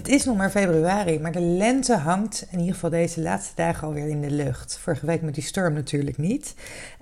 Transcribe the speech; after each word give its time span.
Het 0.00 0.08
is 0.08 0.24
nog 0.24 0.36
maar 0.36 0.50
februari, 0.50 1.18
maar 1.18 1.32
de 1.32 1.40
lente 1.40 1.96
hangt 1.96 2.46
in 2.50 2.58
ieder 2.58 2.74
geval 2.74 2.90
deze 2.90 3.20
laatste 3.20 3.52
dagen 3.54 3.86
alweer 3.86 4.08
in 4.08 4.20
de 4.20 4.30
lucht. 4.30 4.78
Vorige 4.78 5.06
week 5.06 5.22
met 5.22 5.34
die 5.34 5.44
storm 5.44 5.72
natuurlijk 5.72 6.18
niet. 6.18 6.54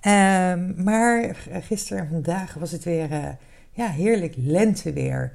Um, 0.06 0.74
maar 0.84 1.36
gisteren 1.60 2.02
en 2.02 2.08
vandaag 2.10 2.54
was 2.54 2.70
het 2.70 2.84
weer 2.84 3.10
uh, 3.10 3.28
ja, 3.70 3.88
heerlijk 3.88 4.34
lenteweer. 4.36 5.32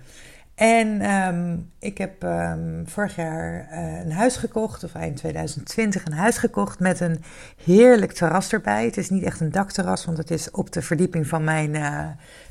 En 0.55 1.11
um, 1.11 1.71
ik 1.79 1.97
heb 1.97 2.23
um, 2.23 2.83
vorig 2.85 3.15
jaar 3.15 3.67
uh, 3.71 3.99
een 3.99 4.11
huis 4.11 4.35
gekocht, 4.35 4.83
of 4.83 4.95
eind 4.95 5.17
2020 5.17 6.05
een 6.05 6.13
huis 6.13 6.37
gekocht 6.37 6.79
met 6.79 6.99
een 6.99 7.23
heerlijk 7.63 8.11
terras 8.11 8.51
erbij. 8.51 8.85
Het 8.85 8.97
is 8.97 9.09
niet 9.09 9.23
echt 9.23 9.39
een 9.39 9.51
dakterras, 9.51 10.05
want 10.05 10.17
het 10.17 10.31
is 10.31 10.51
op 10.51 10.71
de 10.71 10.81
verdieping 10.81 11.27
van 11.27 11.43
mijn 11.43 11.73
uh, 11.73 12.05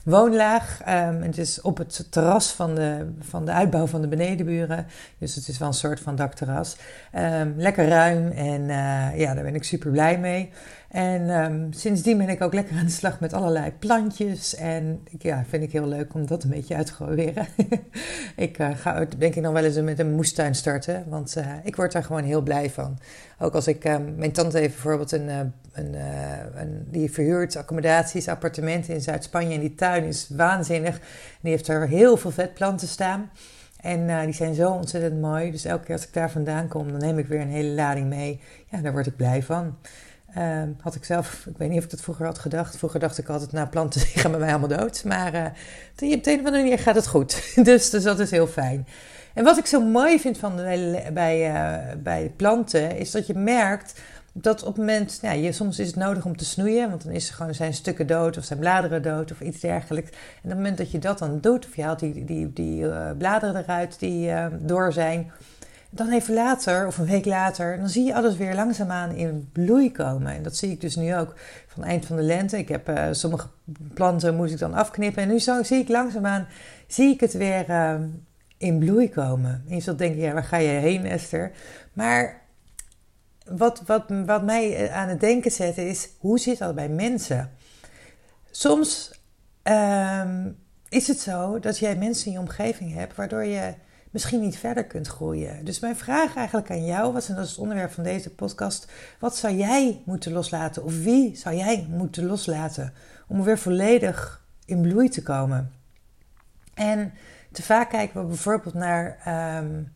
woonlaag. 0.04 0.80
Um, 0.88 1.22
het 1.22 1.38
is 1.38 1.60
op 1.60 1.78
het 1.78 2.06
terras 2.10 2.52
van 2.52 2.74
de, 2.74 3.12
van 3.20 3.44
de 3.44 3.52
uitbouw 3.52 3.86
van 3.86 4.00
de 4.00 4.08
benedenburen. 4.08 4.86
Dus 5.18 5.34
het 5.34 5.48
is 5.48 5.58
wel 5.58 5.68
een 5.68 5.74
soort 5.74 6.00
van 6.00 6.16
dakterras. 6.16 6.76
lekker 7.56 7.88
ruim 7.88 8.30
en 8.30 8.60
uh, 8.60 9.18
ja, 9.18 9.34
daar 9.34 9.44
ben 9.44 9.54
ik 9.54 9.64
super 9.64 9.90
blij 9.90 10.18
mee. 10.18 10.50
En 10.92 11.30
um, 11.30 11.72
sindsdien 11.72 12.18
ben 12.18 12.28
ik 12.28 12.42
ook 12.42 12.52
lekker 12.54 12.76
aan 12.76 12.84
de 12.84 12.90
slag 12.90 13.20
met 13.20 13.32
allerlei 13.32 13.72
plantjes. 13.78 14.54
En 14.54 15.02
ja, 15.18 15.44
vind 15.48 15.62
ik 15.62 15.72
heel 15.72 15.86
leuk 15.86 16.14
om 16.14 16.26
dat 16.26 16.44
een 16.44 16.50
beetje 16.50 16.74
uit 16.74 16.86
te 16.86 16.94
proberen. 16.94 17.46
ik 18.36 18.58
uh, 18.58 18.68
ga 18.74 19.06
denk 19.18 19.34
ik 19.34 19.42
nog 19.42 19.52
wel 19.52 19.64
eens 19.64 19.80
met 19.80 19.98
een 19.98 20.14
moestuin 20.14 20.54
starten. 20.54 21.04
Want 21.08 21.36
uh, 21.38 21.46
ik 21.62 21.76
word 21.76 21.92
daar 21.92 22.04
gewoon 22.04 22.22
heel 22.22 22.40
blij 22.42 22.70
van. 22.70 22.98
Ook 23.38 23.54
als 23.54 23.66
ik, 23.66 23.84
um, 23.84 24.14
mijn 24.16 24.32
tante 24.32 24.58
heeft 24.58 24.72
bijvoorbeeld 24.72 25.12
een, 25.12 25.28
uh, 25.28 25.38
een, 26.54 26.86
die 26.90 27.12
verhuurt 27.12 27.56
accommodaties, 27.56 28.28
appartementen 28.28 28.94
in 28.94 29.00
Zuid-Spanje. 29.00 29.54
En 29.54 29.60
die 29.60 29.74
tuin 29.74 30.04
is 30.04 30.28
waanzinnig. 30.36 31.00
Die 31.40 31.50
heeft 31.50 31.68
er 31.68 31.88
heel 31.88 32.16
veel 32.16 32.30
vetplanten 32.30 32.88
staan. 32.88 33.30
En 33.80 34.24
die 34.24 34.34
zijn 34.34 34.54
zo 34.54 34.70
ontzettend 34.70 35.20
mooi. 35.20 35.50
Dus 35.50 35.64
elke 35.64 35.84
keer 35.84 35.94
als 35.94 36.06
ik 36.06 36.12
daar 36.12 36.30
vandaan 36.30 36.68
kom, 36.68 36.90
dan 36.90 37.00
neem 37.00 37.18
ik 37.18 37.26
weer 37.26 37.40
een 37.40 37.48
hele 37.48 37.74
lading 37.74 38.06
mee. 38.08 38.40
Ja, 38.70 38.80
daar 38.80 38.92
word 38.92 39.06
ik 39.06 39.16
blij 39.16 39.42
van. 39.42 39.76
Uh, 40.38 40.62
had 40.80 40.94
ik 40.94 41.04
zelf, 41.04 41.46
ik 41.46 41.56
weet 41.56 41.68
niet 41.68 41.78
of 41.78 41.84
ik 41.84 41.90
dat 41.90 42.00
vroeger 42.00 42.26
had 42.26 42.38
gedacht. 42.38 42.76
Vroeger 42.76 43.00
dacht 43.00 43.18
ik 43.18 43.28
altijd, 43.28 43.52
nou, 43.52 43.68
planten 43.68 44.00
gaan 44.20 44.30
bij 44.30 44.40
mij 44.40 44.50
allemaal 44.50 44.78
dood. 44.78 45.04
Maar 45.04 45.34
uh, 45.34 45.44
op 46.14 46.24
de 46.24 46.30
een 46.32 46.40
of 46.40 46.46
andere 46.46 46.62
manier 46.62 46.78
gaat 46.78 46.94
het 46.94 47.06
goed. 47.06 47.52
dus, 47.64 47.90
dus 47.90 48.02
dat 48.02 48.18
is 48.18 48.30
heel 48.30 48.46
fijn. 48.46 48.86
En 49.34 49.44
wat 49.44 49.58
ik 49.58 49.66
zo 49.66 49.80
mooi 49.80 50.20
vind 50.20 50.38
van 50.38 50.56
de, 50.56 51.02
bij, 51.12 51.52
uh, 51.52 51.94
bij 52.02 52.32
planten, 52.36 52.96
is 52.96 53.10
dat 53.10 53.26
je 53.26 53.34
merkt 53.34 54.00
dat 54.32 54.60
op 54.60 54.66
het 54.66 54.76
moment, 54.76 55.18
nou, 55.22 55.38
je, 55.38 55.52
soms 55.52 55.78
is 55.78 55.86
het 55.86 55.96
nodig 55.96 56.24
om 56.24 56.36
te 56.36 56.44
snoeien, 56.44 56.88
want 56.88 57.04
dan 57.04 57.12
is 57.12 57.28
er 57.28 57.34
gewoon, 57.34 57.54
zijn 57.54 57.74
stukken 57.74 58.06
dood 58.06 58.36
of 58.36 58.44
zijn 58.44 58.58
bladeren 58.58 59.02
dood 59.02 59.30
of 59.32 59.40
iets 59.40 59.60
dergelijks. 59.60 60.10
En 60.10 60.16
op 60.16 60.48
het 60.48 60.54
moment 60.54 60.78
dat 60.78 60.90
je 60.90 60.98
dat 60.98 61.18
dan 61.18 61.40
doet, 61.40 61.66
of 61.66 61.76
je 61.76 61.82
haalt 61.82 61.98
die, 61.98 62.24
die, 62.24 62.52
die 62.52 62.86
bladeren 63.18 63.56
eruit 63.56 63.98
die 63.98 64.32
door 64.60 64.92
zijn, 64.92 65.32
dan 65.94 66.10
even 66.10 66.34
later, 66.34 66.86
of 66.86 66.98
een 66.98 67.06
week 67.06 67.24
later, 67.24 67.76
dan 67.76 67.88
zie 67.88 68.04
je 68.04 68.14
alles 68.14 68.36
weer 68.36 68.54
langzaamaan 68.54 69.10
in 69.10 69.48
bloei 69.52 69.92
komen. 69.92 70.32
En 70.32 70.42
dat 70.42 70.56
zie 70.56 70.70
ik 70.70 70.80
dus 70.80 70.96
nu 70.96 71.16
ook 71.16 71.34
van 71.66 71.84
eind 71.84 72.06
van 72.06 72.16
de 72.16 72.22
lente. 72.22 72.58
Ik 72.58 72.68
heb 72.68 72.88
uh, 72.88 73.08
sommige 73.10 73.48
planten 73.94 74.34
moet 74.34 74.50
ik 74.50 74.58
dan 74.58 74.74
afknippen. 74.74 75.22
En 75.22 75.28
nu 75.28 75.40
zie 75.40 75.78
ik 75.78 75.88
langzaamaan, 75.88 76.46
zie 76.86 77.12
ik 77.12 77.20
het 77.20 77.32
weer 77.32 77.70
uh, 77.70 77.94
in 78.58 78.78
bloei 78.78 79.10
komen. 79.10 79.64
En 79.68 79.74
je 79.74 79.80
zult 79.80 79.98
denken, 79.98 80.20
ja, 80.20 80.32
waar 80.32 80.44
ga 80.44 80.56
je 80.56 80.68
heen, 80.68 81.06
Esther? 81.06 81.52
Maar 81.92 82.40
wat, 83.44 83.82
wat, 83.86 84.04
wat 84.26 84.42
mij 84.42 84.90
aan 84.90 85.08
het 85.08 85.20
denken 85.20 85.50
zet 85.50 85.78
is, 85.78 86.08
hoe 86.18 86.38
zit 86.38 86.58
dat 86.58 86.74
bij 86.74 86.88
mensen? 86.88 87.50
Soms 88.50 89.20
um, 89.62 90.56
is 90.88 91.08
het 91.08 91.20
zo 91.20 91.58
dat 91.58 91.78
jij 91.78 91.96
mensen 91.96 92.26
in 92.26 92.32
je 92.32 92.38
omgeving 92.38 92.94
hebt 92.94 93.16
waardoor 93.16 93.44
je 93.44 93.74
misschien 94.12 94.40
niet 94.40 94.58
verder 94.58 94.84
kunt 94.84 95.06
groeien. 95.06 95.64
Dus 95.64 95.80
mijn 95.80 95.96
vraag 95.96 96.36
eigenlijk 96.36 96.70
aan 96.70 96.84
jou 96.84 97.12
was, 97.12 97.28
en 97.28 97.34
dat 97.34 97.44
is 97.44 97.50
het 97.50 97.60
onderwerp 97.60 97.92
van 97.92 98.04
deze 98.04 98.30
podcast: 98.30 98.90
wat 99.18 99.36
zou 99.36 99.54
jij 99.54 100.02
moeten 100.04 100.32
loslaten? 100.32 100.84
Of 100.84 101.02
wie 101.02 101.36
zou 101.36 101.56
jij 101.56 101.86
moeten 101.90 102.26
loslaten 102.26 102.92
om 103.28 103.42
weer 103.42 103.58
volledig 103.58 104.44
in 104.64 104.80
bloei 104.80 105.08
te 105.08 105.22
komen? 105.22 105.72
En 106.74 107.12
te 107.52 107.62
vaak 107.62 107.90
kijken 107.90 108.20
we 108.20 108.26
bijvoorbeeld 108.26 108.74
naar 108.74 109.06
um, 109.58 109.92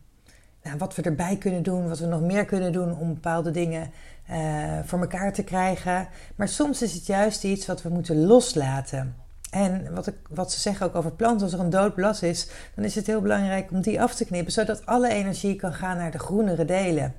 nou, 0.63 0.77
wat 0.77 0.95
we 0.95 1.01
erbij 1.01 1.37
kunnen 1.37 1.63
doen, 1.63 1.87
wat 1.87 1.99
we 1.99 2.05
nog 2.05 2.21
meer 2.21 2.45
kunnen 2.45 2.71
doen 2.71 2.97
om 2.97 3.13
bepaalde 3.13 3.51
dingen 3.51 3.91
uh, 4.31 4.79
voor 4.83 4.99
elkaar 4.99 5.33
te 5.33 5.43
krijgen. 5.43 6.07
Maar 6.35 6.47
soms 6.47 6.81
is 6.81 6.93
het 6.93 7.05
juist 7.05 7.43
iets 7.43 7.65
wat 7.65 7.81
we 7.81 7.89
moeten 7.89 8.25
loslaten. 8.25 9.15
En 9.49 9.93
wat, 9.93 10.07
ik, 10.07 10.15
wat 10.29 10.51
ze 10.51 10.59
zeggen 10.59 10.85
ook 10.85 10.95
over 10.95 11.11
planten, 11.11 11.43
als 11.43 11.53
er 11.53 11.59
een 11.59 11.69
dood 11.69 11.95
blad 11.95 12.21
is, 12.21 12.47
dan 12.75 12.83
is 12.83 12.95
het 12.95 13.07
heel 13.07 13.21
belangrijk 13.21 13.71
om 13.71 13.81
die 13.81 14.01
af 14.01 14.15
te 14.15 14.25
knippen, 14.25 14.53
zodat 14.53 14.85
alle 14.85 15.09
energie 15.09 15.55
kan 15.55 15.73
gaan 15.73 15.97
naar 15.97 16.11
de 16.11 16.19
groenere 16.19 16.65
delen. 16.65 17.13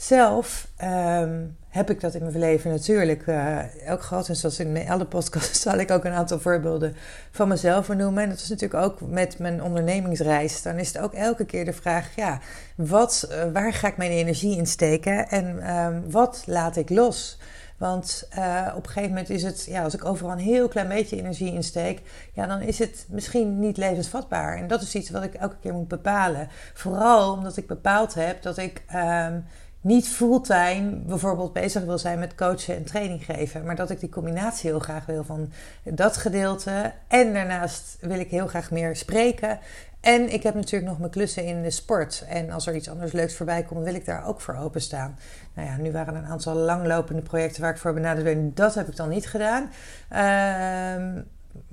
Zelf 0.00 0.68
um, 0.82 1.56
heb 1.68 1.90
ik 1.90 2.00
dat 2.00 2.14
in 2.14 2.22
mijn 2.22 2.38
leven 2.38 2.70
natuurlijk 2.70 3.26
uh, 3.26 3.58
ook 3.88 4.02
gehad. 4.02 4.28
En 4.28 4.36
zoals 4.36 4.58
in 4.58 4.88
alle 4.88 5.04
podcasts 5.04 5.60
zal 5.70 5.78
ik 5.78 5.90
ook 5.90 6.04
een 6.04 6.12
aantal 6.12 6.40
voorbeelden 6.40 6.96
van 7.30 7.48
mezelf 7.48 7.88
noemen. 7.88 8.22
En 8.22 8.28
dat 8.28 8.38
is 8.38 8.48
natuurlijk 8.48 8.84
ook 8.84 9.00
met 9.00 9.38
mijn 9.38 9.62
ondernemingsreis. 9.62 10.62
Dan 10.62 10.78
is 10.78 10.92
het 10.92 10.98
ook 11.02 11.12
elke 11.12 11.44
keer 11.44 11.64
de 11.64 11.72
vraag: 11.72 12.16
ja, 12.16 12.38
wat, 12.74 13.28
uh, 13.30 13.52
waar 13.52 13.72
ga 13.72 13.88
ik 13.88 13.96
mijn 13.96 14.10
energie 14.10 14.56
in 14.56 14.66
steken 14.66 15.28
en 15.28 15.76
um, 15.76 16.10
wat 16.10 16.42
laat 16.46 16.76
ik 16.76 16.90
los? 16.90 17.38
Want 17.80 18.28
uh, 18.38 18.72
op 18.76 18.86
een 18.86 18.90
gegeven 18.90 19.08
moment 19.08 19.30
is 19.30 19.42
het, 19.42 19.64
ja, 19.64 19.82
als 19.82 19.94
ik 19.94 20.04
overal 20.04 20.32
een 20.32 20.38
heel 20.38 20.68
klein 20.68 20.88
beetje 20.88 21.16
energie 21.16 21.52
insteek, 21.52 22.02
ja, 22.32 22.46
dan 22.46 22.60
is 22.60 22.78
het 22.78 23.06
misschien 23.08 23.60
niet 23.60 23.76
levensvatbaar. 23.76 24.56
En 24.56 24.68
dat 24.68 24.82
is 24.82 24.94
iets 24.94 25.10
wat 25.10 25.22
ik 25.22 25.34
elke 25.34 25.56
keer 25.60 25.72
moet 25.72 25.88
bepalen. 25.88 26.48
Vooral 26.74 27.32
omdat 27.32 27.56
ik 27.56 27.66
bepaald 27.66 28.14
heb 28.14 28.42
dat 28.42 28.56
ik 28.56 28.82
um, 28.94 29.44
niet 29.80 30.08
fulltime 30.08 30.96
bijvoorbeeld 30.96 31.52
bezig 31.52 31.84
wil 31.84 31.98
zijn 31.98 32.18
met 32.18 32.34
coachen 32.34 32.76
en 32.76 32.84
training 32.84 33.24
geven. 33.24 33.64
Maar 33.64 33.76
dat 33.76 33.90
ik 33.90 34.00
die 34.00 34.08
combinatie 34.08 34.70
heel 34.70 34.78
graag 34.78 35.06
wil 35.06 35.24
van 35.24 35.52
dat 35.82 36.16
gedeelte. 36.16 36.92
En 37.08 37.34
daarnaast 37.34 37.96
wil 38.00 38.20
ik 38.20 38.30
heel 38.30 38.46
graag 38.46 38.70
meer 38.70 38.96
spreken. 38.96 39.58
En 40.00 40.32
ik 40.32 40.42
heb 40.42 40.54
natuurlijk 40.54 40.90
nog 40.90 40.98
mijn 40.98 41.10
klussen 41.10 41.44
in 41.44 41.62
de 41.62 41.70
sport. 41.70 42.24
En 42.28 42.50
als 42.50 42.66
er 42.66 42.74
iets 42.74 42.88
anders 42.88 43.12
leuks 43.12 43.36
voorbij 43.36 43.62
komt, 43.62 43.84
wil 43.84 43.94
ik 43.94 44.04
daar 44.04 44.26
ook 44.26 44.40
voor 44.40 44.56
openstaan. 44.56 45.18
Nou 45.54 45.68
ja, 45.68 45.76
nu 45.76 45.92
waren 45.92 46.14
er 46.14 46.22
een 46.22 46.28
aantal 46.28 46.54
langlopende 46.54 47.22
projecten 47.22 47.62
waar 47.62 47.70
ik 47.70 47.78
voor 47.78 47.94
benaderd 47.94 48.24
ben. 48.24 48.54
Dat 48.54 48.74
heb 48.74 48.88
ik 48.88 48.96
dan 48.96 49.08
niet 49.08 49.26
gedaan. 49.26 49.70
Uh, 50.12 51.22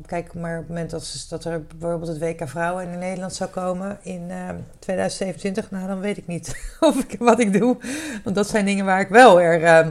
kijk 0.06 0.34
maar 0.34 0.54
op 0.54 0.60
het 0.60 0.68
moment 0.68 0.90
dat, 0.90 1.26
dat, 1.30 1.46
er 1.46 1.64
bijvoorbeeld 1.64 2.10
het 2.10 2.20
WK 2.20 2.48
Vrouwen 2.50 2.88
in 2.88 3.00
Nederland 3.00 3.34
zou 3.34 3.50
komen 3.50 3.98
in 4.02 4.30
uh, 4.30 4.50
2027. 4.80 5.72
Nou, 5.72 5.88
dan 5.88 6.00
weet 6.00 6.18
ik 6.18 6.28
niet 6.28 6.56
of 6.80 7.00
ik, 7.00 7.16
wat 7.20 7.40
ik 7.40 7.54
doe. 7.54 7.78
Want 8.24 8.36
dat 8.36 8.48
zijn 8.48 8.66
dingen 8.66 8.86
waar 8.86 9.02
ik 9.02 9.10
wel 9.10 9.42
er... 9.42 9.62
Uh, 9.62 9.88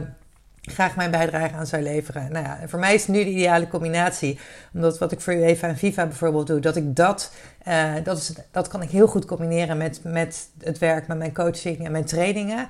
graag 0.67 0.95
mijn 0.95 1.11
bijdrage 1.11 1.55
aan 1.55 1.67
zou 1.67 1.83
leveren. 1.83 2.31
Nou 2.31 2.45
ja, 2.45 2.59
voor 2.65 2.79
mij 2.79 2.93
is 2.93 3.01
het 3.01 3.15
nu 3.15 3.23
de 3.23 3.29
ideale 3.29 3.67
combinatie. 3.67 4.39
Omdat 4.73 4.97
wat 4.97 5.11
ik 5.11 5.21
voor 5.21 5.33
UEFA 5.33 5.67
en 5.67 5.77
FIFA 5.77 6.05
bijvoorbeeld 6.05 6.47
doe, 6.47 6.59
dat 6.59 6.75
ik 6.75 6.95
dat, 6.95 7.31
uh, 7.67 7.93
dat, 8.03 8.17
is, 8.17 8.33
dat 8.51 8.67
kan 8.67 8.81
ik 8.81 8.89
heel 8.89 9.07
goed 9.07 9.25
combineren 9.25 9.77
met, 9.77 9.99
met 10.03 10.49
het 10.59 10.77
werk, 10.77 11.07
met 11.07 11.17
mijn 11.17 11.33
coaching 11.33 11.85
en 11.85 11.91
mijn 11.91 12.05
trainingen. 12.05 12.67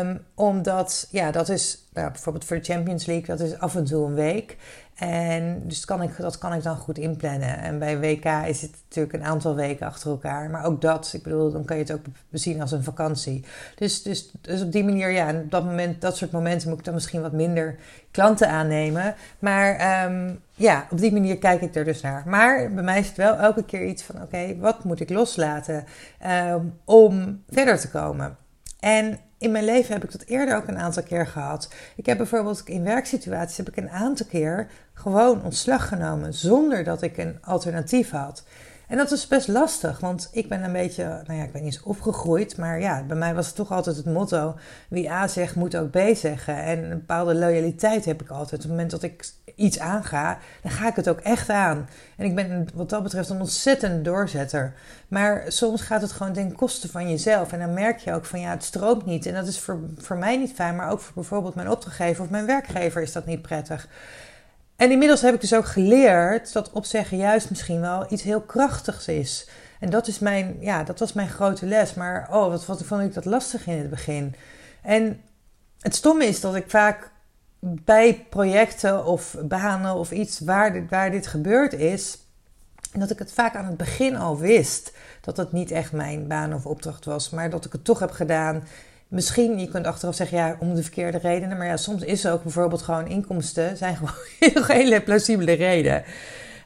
Um, 0.00 0.24
omdat, 0.34 1.08
ja, 1.10 1.30
dat 1.30 1.48
is 1.48 1.88
nou, 1.92 2.10
bijvoorbeeld 2.10 2.44
voor 2.44 2.56
de 2.56 2.64
Champions 2.64 3.06
League, 3.06 3.26
dat 3.26 3.40
is 3.40 3.58
af 3.58 3.74
en 3.74 3.84
toe 3.84 4.06
een 4.06 4.14
week. 4.14 4.56
En 4.96 5.62
dus 5.64 5.84
kan 5.84 6.02
ik, 6.02 6.16
dat 6.16 6.38
kan 6.38 6.52
ik 6.52 6.62
dan 6.62 6.76
goed 6.76 6.98
inplannen. 6.98 7.58
En 7.58 7.78
bij 7.78 7.98
WK 7.98 8.24
is 8.24 8.62
het 8.62 8.70
natuurlijk 8.84 9.14
een 9.14 9.30
aantal 9.30 9.54
weken 9.54 9.86
achter 9.86 10.10
elkaar. 10.10 10.50
Maar 10.50 10.64
ook 10.64 10.80
dat, 10.80 11.10
ik 11.12 11.22
bedoel, 11.22 11.52
dan 11.52 11.64
kan 11.64 11.76
je 11.76 11.82
het 11.82 11.92
ook 11.92 12.04
bezien 12.28 12.60
als 12.60 12.72
een 12.72 12.84
vakantie. 12.84 13.44
Dus, 13.74 14.02
dus, 14.02 14.30
dus 14.40 14.62
op 14.62 14.72
die 14.72 14.84
manier, 14.84 15.10
ja, 15.10 15.30
op 15.30 15.50
dat, 15.50 15.64
moment, 15.64 16.00
dat 16.00 16.16
soort 16.16 16.30
momenten 16.30 16.68
moet 16.68 16.78
ik 16.78 16.84
dan 16.84 16.94
misschien 16.94 17.22
wat 17.22 17.32
minder 17.32 17.76
klanten 18.10 18.48
aannemen. 18.48 19.14
Maar 19.38 20.04
um, 20.04 20.40
ja, 20.54 20.86
op 20.90 20.98
die 20.98 21.12
manier 21.12 21.38
kijk 21.38 21.60
ik 21.60 21.74
er 21.74 21.84
dus 21.84 22.00
naar. 22.00 22.22
Maar 22.26 22.72
bij 22.72 22.84
mij 22.84 22.98
is 22.98 23.06
het 23.06 23.16
wel 23.16 23.36
elke 23.36 23.64
keer 23.64 23.86
iets 23.86 24.02
van: 24.02 24.22
oké, 24.22 24.56
wat 24.58 24.84
moet 24.84 25.00
ik 25.00 25.10
loslaten 25.10 25.84
um, 26.26 26.78
om 26.84 27.42
verder 27.48 27.78
te 27.78 27.90
komen? 27.90 28.36
En 28.80 29.18
in 29.38 29.50
mijn 29.50 29.64
leven 29.64 29.92
heb 29.92 30.04
ik 30.04 30.12
dat 30.12 30.24
eerder 30.26 30.56
ook 30.56 30.68
een 30.68 30.78
aantal 30.78 31.02
keer 31.02 31.26
gehad. 31.26 31.68
Ik 31.96 32.06
heb 32.06 32.16
bijvoorbeeld 32.16 32.62
in 32.64 32.84
werksituaties 32.84 33.56
heb 33.56 33.68
ik 33.68 33.76
een 33.76 33.90
aantal 33.90 34.26
keer 34.26 34.70
gewoon 34.94 35.44
ontslag 35.44 35.88
genomen 35.88 36.34
zonder 36.34 36.84
dat 36.84 37.02
ik 37.02 37.16
een 37.16 37.38
alternatief 37.40 38.10
had. 38.10 38.44
En 38.88 38.96
dat 38.96 39.10
is 39.10 39.26
best 39.26 39.48
lastig, 39.48 40.00
want 40.00 40.28
ik 40.32 40.48
ben 40.48 40.64
een 40.64 40.72
beetje, 40.72 41.04
nou 41.04 41.38
ja, 41.38 41.44
ik 41.44 41.52
ben 41.52 41.62
eens 41.62 41.82
opgegroeid, 41.82 42.56
maar 42.56 42.80
ja, 42.80 43.02
bij 43.02 43.16
mij 43.16 43.34
was 43.34 43.46
het 43.46 43.54
toch 43.54 43.72
altijd 43.72 43.96
het 43.96 44.06
motto: 44.06 44.54
wie 44.88 45.10
A 45.10 45.28
zegt, 45.28 45.54
moet 45.54 45.76
ook 45.76 45.90
B 45.90 45.98
zeggen. 46.12 46.56
En 46.62 46.84
een 46.84 46.98
bepaalde 46.98 47.34
loyaliteit 47.34 48.04
heb 48.04 48.22
ik 48.22 48.28
altijd. 48.28 48.52
Op 48.52 48.58
het 48.58 48.68
moment 48.68 48.90
dat 48.90 49.02
ik 49.02 49.32
iets 49.54 49.78
aanga, 49.78 50.38
dan 50.62 50.70
ga 50.70 50.88
ik 50.88 50.96
het 50.96 51.08
ook 51.08 51.20
echt 51.20 51.48
aan. 51.50 51.88
En 52.16 52.24
ik 52.24 52.34
ben 52.34 52.68
wat 52.74 52.90
dat 52.90 53.02
betreft 53.02 53.28
een 53.28 53.40
ontzettend 53.40 54.04
doorzetter. 54.04 54.74
Maar 55.08 55.44
soms 55.48 55.82
gaat 55.82 56.02
het 56.02 56.12
gewoon 56.12 56.32
ten 56.32 56.54
koste 56.54 56.88
van 56.90 57.10
jezelf. 57.10 57.52
En 57.52 57.58
dan 57.58 57.74
merk 57.74 57.98
je 57.98 58.12
ook 58.12 58.24
van 58.24 58.40
ja, 58.40 58.50
het 58.50 58.64
stroomt 58.64 59.06
niet. 59.06 59.26
En 59.26 59.34
dat 59.34 59.46
is 59.46 59.60
voor, 59.60 59.80
voor 59.96 60.16
mij 60.16 60.36
niet 60.36 60.52
fijn, 60.52 60.76
maar 60.76 60.90
ook 60.90 61.00
voor 61.00 61.14
bijvoorbeeld 61.14 61.54
mijn 61.54 61.70
opdrachtgever 61.70 62.24
of 62.24 62.30
mijn 62.30 62.46
werkgever 62.46 63.02
is 63.02 63.12
dat 63.12 63.26
niet 63.26 63.42
prettig. 63.42 63.88
En 64.76 64.90
inmiddels 64.90 65.20
heb 65.20 65.34
ik 65.34 65.40
dus 65.40 65.54
ook 65.54 65.66
geleerd 65.66 66.52
dat 66.52 66.72
opzeggen 66.72 67.16
juist 67.16 67.50
misschien 67.50 67.80
wel 67.80 68.06
iets 68.08 68.22
heel 68.22 68.40
krachtigs 68.40 69.08
is. 69.08 69.48
En 69.80 69.90
dat, 69.90 70.06
is 70.06 70.18
mijn, 70.18 70.56
ja, 70.60 70.82
dat 70.82 70.98
was 70.98 71.12
mijn 71.12 71.28
grote 71.28 71.66
les. 71.66 71.94
Maar 71.94 72.28
oh, 72.30 72.48
wat, 72.66 72.84
vond 72.84 73.02
ik 73.02 73.14
dat 73.14 73.24
lastig 73.24 73.66
in 73.66 73.78
het 73.78 73.90
begin. 73.90 74.34
En 74.82 75.20
het 75.80 75.94
stomme 75.94 76.26
is 76.26 76.40
dat 76.40 76.54
ik 76.54 76.70
vaak 76.70 77.10
bij 77.60 78.26
projecten 78.30 79.04
of 79.04 79.36
banen 79.42 79.94
of 79.94 80.10
iets 80.10 80.40
waar 80.40 80.72
dit, 80.72 80.90
waar 80.90 81.10
dit 81.10 81.26
gebeurd 81.26 81.72
is, 81.72 82.18
dat 82.92 83.10
ik 83.10 83.18
het 83.18 83.32
vaak 83.32 83.54
aan 83.54 83.64
het 83.64 83.76
begin 83.76 84.16
al 84.16 84.38
wist 84.38 84.92
dat 85.20 85.36
het 85.36 85.52
niet 85.52 85.70
echt 85.70 85.92
mijn 85.92 86.26
baan 86.26 86.54
of 86.54 86.66
opdracht 86.66 87.04
was, 87.04 87.30
maar 87.30 87.50
dat 87.50 87.64
ik 87.64 87.72
het 87.72 87.84
toch 87.84 87.98
heb 87.98 88.10
gedaan 88.10 88.64
Misschien, 89.08 89.58
je 89.58 89.68
kunt 89.68 89.86
achteraf 89.86 90.14
zeggen, 90.14 90.38
ja, 90.38 90.56
om 90.58 90.74
de 90.74 90.82
verkeerde 90.82 91.18
redenen. 91.18 91.56
Maar 91.56 91.66
ja, 91.66 91.76
soms 91.76 92.02
is 92.02 92.26
ook 92.26 92.42
bijvoorbeeld 92.42 92.82
gewoon 92.82 93.06
inkomsten, 93.06 93.76
zijn 93.76 93.96
gewoon 93.96 94.66
hele 94.76 95.02
plausibele 95.02 95.52
reden. 95.52 96.04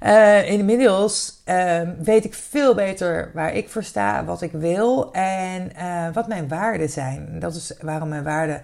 Uh, 0.06 0.50
inmiddels 0.50 1.42
uh, 1.46 1.80
weet 2.02 2.24
ik 2.24 2.34
veel 2.34 2.74
beter 2.74 3.30
waar 3.34 3.54
ik 3.54 3.68
voor 3.68 3.82
sta, 3.82 4.24
wat 4.24 4.42
ik 4.42 4.52
wil 4.52 5.12
en 5.12 5.72
uh, 5.76 6.06
wat 6.12 6.28
mijn 6.28 6.48
waarden 6.48 6.88
zijn. 6.88 7.38
Dat 7.38 7.54
is 7.54 7.74
waarom 7.80 8.08
mijn 8.08 8.22
waarden, 8.22 8.62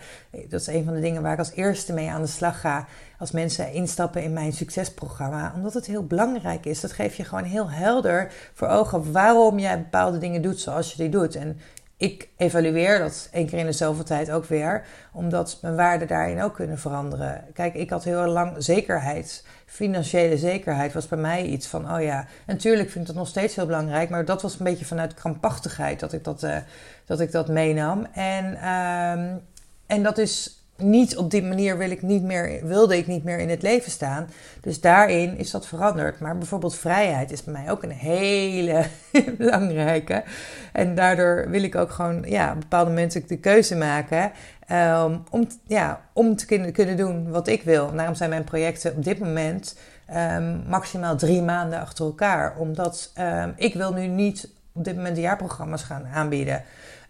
dat 0.49 0.61
is 0.61 0.67
een 0.67 0.85
van 0.85 0.95
de 0.95 1.01
dingen 1.01 1.23
waar 1.23 1.33
ik 1.33 1.39
als 1.39 1.53
eerste 1.53 1.93
mee 1.93 2.11
aan 2.11 2.23
de 2.23 2.29
slag 2.29 2.61
ga 2.61 2.87
als 3.19 3.31
mensen 3.31 3.73
instappen 3.73 4.23
in 4.23 4.33
mijn 4.33 4.53
succesprogramma. 4.53 5.53
Omdat 5.57 5.75
het 5.75 5.87
heel 5.87 6.07
belangrijk 6.07 6.67
is. 6.67 6.81
Dat 6.81 6.93
geeft 6.93 7.17
je 7.17 7.25
gewoon 7.25 7.45
heel 7.45 7.71
helder 7.71 8.33
voor 8.55 8.69
ogen 8.69 9.13
waarom 9.13 9.59
jij 9.59 9.79
bepaalde 9.79 10.19
dingen 10.19 10.43
doet 10.43 10.61
zoals 10.61 10.93
je 10.93 11.03
die 11.03 11.11
doet. 11.11 11.35
En 11.35 11.61
ik 11.97 12.29
evalueer 12.37 12.99
dat 12.99 13.29
één 13.33 13.47
keer 13.47 13.59
in 13.59 13.67
de 13.67 13.73
zoveel 13.73 14.05
tijd 14.05 14.31
ook 14.31 14.45
weer, 14.45 14.85
omdat 15.13 15.59
mijn 15.63 15.77
waarden 15.77 16.09
daarin 16.09 16.43
ook 16.43 16.55
kunnen 16.55 16.79
veranderen. 16.79 17.45
Kijk, 17.53 17.75
ik 17.75 17.91
had 17.91 18.05
heel 18.05 18.27
lang 18.27 18.55
zekerheid. 18.59 19.45
Financiële 19.67 20.39
zekerheid 20.39 20.93
was 20.93 21.09
bij 21.09 21.19
mij 21.19 21.45
iets 21.45 21.67
van, 21.67 21.95
oh 21.95 22.03
ja, 22.03 22.27
natuurlijk 22.47 22.91
vind 22.91 23.01
ik 23.01 23.07
dat 23.07 23.17
nog 23.17 23.29
steeds 23.29 23.57
heel 23.57 23.67
belangrijk, 23.67 24.11
maar 24.11 24.25
dat 24.25 24.43
was 24.43 24.59
een 24.59 24.65
beetje 24.65 24.85
vanuit 24.85 25.15
krampachtigheid 25.15 26.01
dat 26.01 26.13
ik 26.13 26.25
dat, 26.25 26.43
uh, 26.43 26.57
dat, 27.05 27.21
ik 27.21 27.33
dat 27.33 27.49
meenam. 27.49 28.07
En, 28.13 28.69
um, 28.69 29.43
en 29.87 30.03
dat 30.03 30.19
is 30.19 30.56
niet 30.77 31.17
op 31.17 31.31
die 31.31 31.43
manier 31.43 31.79
wil 31.79 31.91
ik 31.91 32.03
niet 32.03 32.23
meer, 32.23 32.61
wilde 32.63 32.97
ik 32.97 33.07
niet 33.07 33.25
meer 33.25 33.39
in 33.39 33.49
het 33.49 33.63
leven 33.63 33.91
staan. 33.91 34.29
Dus 34.61 34.81
daarin 34.81 35.39
is 35.39 35.51
dat 35.51 35.67
veranderd. 35.67 36.21
Maar 36.21 36.39
bijvoorbeeld 36.39 36.77
vrijheid 36.77 37.33
is 37.33 37.45
bij 37.45 37.53
mij 37.53 37.71
ook 37.71 37.83
een 37.83 37.91
hele 37.91 38.85
belangrijke. 39.39 40.25
En 40.73 40.95
daardoor 40.95 41.51
wil 41.51 41.63
ik 41.63 41.75
ook 41.75 41.91
gewoon 41.91 42.25
ja, 42.27 42.53
op 42.53 42.61
bepaalde 42.61 42.91
momenten 42.91 43.27
de 43.27 43.39
keuze 43.39 43.77
maken. 43.77 44.33
Um, 44.73 45.23
om, 45.31 45.47
ja, 45.67 46.01
om 46.13 46.37
te 46.37 46.47
kunnen, 46.73 46.97
doen 46.97 47.31
wat 47.31 47.49
ik 47.49 47.63
wil. 47.63 47.95
Daarom 47.95 48.15
zijn 48.15 48.31
mijn 48.31 48.45
projecten 48.45 48.97
op 48.97 49.05
dit 49.05 49.19
moment 49.19 49.79
um, 50.15 50.63
maximaal 50.69 51.17
drie 51.17 51.43
maanden 51.43 51.81
achter 51.81 52.05
elkaar. 52.05 52.57
Omdat 52.57 53.13
um, 53.19 53.53
ik 53.57 53.75
wil 53.75 53.93
nu 53.93 54.07
niet 54.07 54.49
op 54.73 54.85
dit 54.85 54.97
moment 54.97 55.15
de 55.15 55.21
jaarprogramma's 55.21 55.83
gaan 55.83 56.07
aanbieden. 56.15 56.63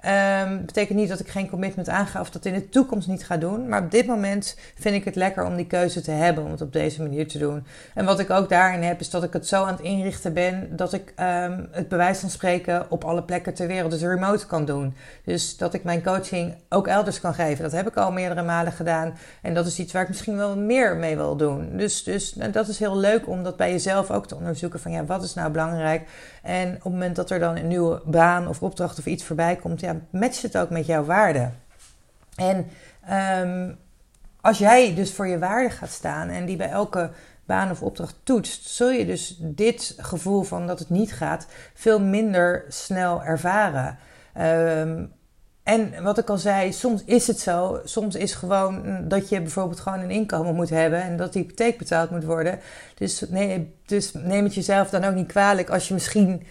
Um, 0.06 0.64
betekent 0.66 0.98
niet 0.98 1.08
dat 1.08 1.20
ik 1.20 1.28
geen 1.28 1.48
commitment 1.48 1.88
aanga 1.88 2.20
of 2.20 2.30
dat 2.30 2.44
in 2.44 2.52
de 2.52 2.68
toekomst 2.68 3.08
niet 3.08 3.24
ga 3.24 3.36
doen. 3.36 3.68
Maar 3.68 3.82
op 3.82 3.90
dit 3.90 4.06
moment 4.06 4.56
vind 4.74 4.94
ik 4.94 5.04
het 5.04 5.16
lekker 5.16 5.44
om 5.44 5.56
die 5.56 5.66
keuze 5.66 6.00
te 6.00 6.10
hebben 6.10 6.44
om 6.44 6.50
het 6.50 6.60
op 6.60 6.72
deze 6.72 7.02
manier 7.02 7.28
te 7.28 7.38
doen. 7.38 7.66
En 7.94 8.04
wat 8.04 8.18
ik 8.18 8.30
ook 8.30 8.48
daarin 8.48 8.82
heb, 8.82 9.00
is 9.00 9.10
dat 9.10 9.22
ik 9.22 9.32
het 9.32 9.46
zo 9.46 9.62
aan 9.62 9.72
het 9.72 9.80
inrichten 9.80 10.32
ben 10.32 10.76
dat 10.76 10.92
ik 10.92 11.12
um, 11.20 11.68
het 11.70 11.88
bewijs 11.88 12.18
van 12.18 12.30
spreken 12.30 12.90
op 12.90 13.04
alle 13.04 13.22
plekken 13.22 13.54
ter 13.54 13.66
wereld, 13.66 13.90
dus 13.90 14.02
remote 14.02 14.46
kan 14.46 14.64
doen. 14.64 14.94
Dus 15.24 15.56
dat 15.56 15.74
ik 15.74 15.84
mijn 15.84 16.02
coaching 16.02 16.54
ook 16.68 16.86
elders 16.86 17.20
kan 17.20 17.34
geven. 17.34 17.62
Dat 17.62 17.72
heb 17.72 17.88
ik 17.88 17.96
al 17.96 18.12
meerdere 18.12 18.42
malen 18.42 18.72
gedaan. 18.72 19.14
En 19.42 19.54
dat 19.54 19.66
is 19.66 19.78
iets 19.78 19.92
waar 19.92 20.02
ik 20.02 20.08
misschien 20.08 20.36
wel 20.36 20.56
meer 20.56 20.96
mee 20.96 21.16
wil 21.16 21.36
doen. 21.36 21.76
Dus, 21.76 22.02
dus 22.02 22.34
nou, 22.34 22.50
dat 22.50 22.68
is 22.68 22.78
heel 22.78 22.96
leuk 22.96 23.28
om 23.28 23.42
dat 23.42 23.56
bij 23.56 23.70
jezelf 23.70 24.10
ook 24.10 24.26
te 24.26 24.36
onderzoeken 24.36 24.80
van 24.80 24.92
ja, 24.92 25.04
wat 25.04 25.22
is 25.22 25.34
nou 25.34 25.50
belangrijk? 25.50 26.08
En 26.46 26.68
op 26.68 26.82
het 26.82 26.92
moment 26.92 27.16
dat 27.16 27.30
er 27.30 27.38
dan 27.38 27.56
een 27.56 27.66
nieuwe 27.66 28.02
baan 28.04 28.48
of 28.48 28.62
opdracht 28.62 28.98
of 28.98 29.06
iets 29.06 29.24
voorbij 29.24 29.56
komt, 29.56 29.80
ja, 29.80 29.96
matcht 30.10 30.42
het 30.42 30.58
ook 30.58 30.70
met 30.70 30.86
jouw 30.86 31.04
waarde. 31.04 31.50
En 32.36 32.66
um, 33.40 33.78
als 34.40 34.58
jij 34.58 34.94
dus 34.94 35.12
voor 35.12 35.26
je 35.26 35.38
waarde 35.38 35.70
gaat 35.70 35.90
staan 35.90 36.28
en 36.28 36.44
die 36.44 36.56
bij 36.56 36.68
elke 36.68 37.10
baan 37.44 37.70
of 37.70 37.82
opdracht 37.82 38.16
toetst, 38.22 38.68
zul 38.68 38.90
je 38.90 39.06
dus 39.06 39.36
dit 39.40 39.94
gevoel 39.96 40.42
van 40.42 40.66
dat 40.66 40.78
het 40.78 40.90
niet 40.90 41.12
gaat 41.12 41.46
veel 41.74 42.00
minder 42.00 42.64
snel 42.68 43.22
ervaren. 43.22 43.98
Um, 44.38 45.12
en 45.66 46.02
wat 46.02 46.18
ik 46.18 46.30
al 46.30 46.38
zei, 46.38 46.72
soms 46.72 47.04
is 47.04 47.26
het 47.26 47.40
zo. 47.40 47.80
Soms 47.84 48.14
is 48.14 48.34
gewoon 48.34 49.04
dat 49.08 49.28
je 49.28 49.40
bijvoorbeeld 49.40 49.80
gewoon 49.80 50.00
een 50.00 50.10
inkomen 50.10 50.54
moet 50.54 50.70
hebben 50.70 51.02
en 51.02 51.16
dat 51.16 51.32
die 51.32 51.42
hypotheek 51.42 51.78
betaald 51.78 52.10
moet 52.10 52.24
worden. 52.24 52.58
Dus, 52.94 53.24
nee, 53.28 53.74
dus 53.86 54.12
neem 54.12 54.44
het 54.44 54.54
jezelf 54.54 54.90
dan 54.90 55.04
ook 55.04 55.14
niet 55.14 55.26
kwalijk 55.26 55.70
als 55.70 55.88
je 55.88 55.94
misschien, 55.94 56.46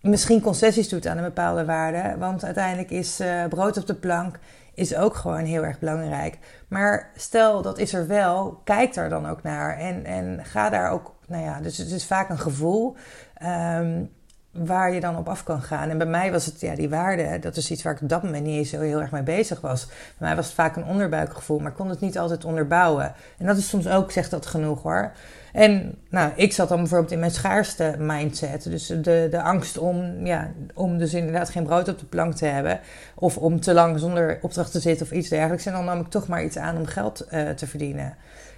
misschien 0.00 0.40
concessies 0.40 0.88
doet 0.88 1.06
aan 1.06 1.16
een 1.16 1.24
bepaalde 1.24 1.64
waarde. 1.64 2.18
Want 2.18 2.44
uiteindelijk 2.44 2.90
is 2.90 3.20
uh, 3.20 3.44
brood 3.48 3.76
op 3.76 3.86
de 3.86 3.94
plank 3.94 4.38
is 4.74 4.96
ook 4.96 5.14
gewoon 5.14 5.44
heel 5.44 5.64
erg 5.64 5.78
belangrijk. 5.78 6.38
Maar 6.68 7.10
stel 7.16 7.62
dat 7.62 7.78
is 7.78 7.94
er 7.94 8.06
wel, 8.06 8.60
kijk 8.64 8.94
daar 8.94 9.08
dan 9.08 9.26
ook 9.26 9.42
naar 9.42 9.78
en, 9.78 10.04
en 10.04 10.40
ga 10.44 10.70
daar 10.70 10.90
ook, 10.90 11.14
nou 11.26 11.44
ja, 11.44 11.60
dus 11.60 11.78
het 11.78 11.90
is 11.90 12.06
vaak 12.06 12.28
een 12.28 12.38
gevoel. 12.38 12.96
Um, 13.42 14.10
waar 14.64 14.92
je 14.92 15.00
dan 15.00 15.16
op 15.16 15.28
af 15.28 15.42
kan 15.42 15.62
gaan. 15.62 15.90
En 15.90 15.98
bij 15.98 16.06
mij 16.06 16.32
was 16.32 16.46
het, 16.46 16.60
ja, 16.60 16.74
die 16.74 16.88
waarde, 16.88 17.38
dat 17.38 17.56
is 17.56 17.70
iets 17.70 17.82
waar 17.82 17.92
ik 17.92 18.02
op 18.02 18.08
dat 18.08 18.22
moment 18.22 18.44
niet 18.44 18.68
zo 18.68 18.80
heel 18.80 19.00
erg 19.00 19.10
mee 19.10 19.22
bezig 19.22 19.60
was. 19.60 19.86
Bij 19.86 19.94
mij 20.18 20.36
was 20.36 20.44
het 20.44 20.54
vaak 20.54 20.76
een 20.76 20.84
onderbuikgevoel, 20.84 21.58
maar 21.58 21.70
ik 21.70 21.76
kon 21.76 21.88
het 21.88 22.00
niet 22.00 22.18
altijd 22.18 22.44
onderbouwen. 22.44 23.14
En 23.38 23.46
dat 23.46 23.56
is 23.56 23.68
soms 23.68 23.88
ook, 23.88 24.10
zegt 24.12 24.30
dat 24.30 24.46
genoeg 24.46 24.82
hoor. 24.82 25.12
En 25.52 25.94
nou, 26.08 26.32
ik 26.34 26.52
zat 26.52 26.68
dan 26.68 26.78
bijvoorbeeld 26.78 27.12
in 27.12 27.18
mijn 27.18 27.30
schaarste 27.30 27.94
mindset. 27.98 28.62
Dus 28.62 28.86
de, 28.86 29.28
de 29.30 29.42
angst 29.42 29.78
om, 29.78 30.26
ja, 30.26 30.50
om 30.74 30.98
dus 30.98 31.14
inderdaad 31.14 31.48
geen 31.48 31.64
brood 31.64 31.88
op 31.88 31.98
de 31.98 32.06
plank 32.06 32.34
te 32.34 32.46
hebben. 32.46 32.80
Of 33.14 33.38
om 33.38 33.60
te 33.60 33.74
lang 33.74 33.98
zonder 33.98 34.38
opdracht 34.42 34.72
te 34.72 34.80
zitten 34.80 35.06
of 35.06 35.12
iets 35.12 35.28
dergelijks. 35.28 35.66
En 35.66 35.72
dan 35.72 35.84
nam 35.84 36.00
ik 36.00 36.08
toch 36.08 36.28
maar 36.28 36.44
iets 36.44 36.58
aan 36.58 36.76
om 36.76 36.86
geld 36.86 37.26
uh, 37.30 37.50
te 37.50 37.66
verdienen. 37.66 38.16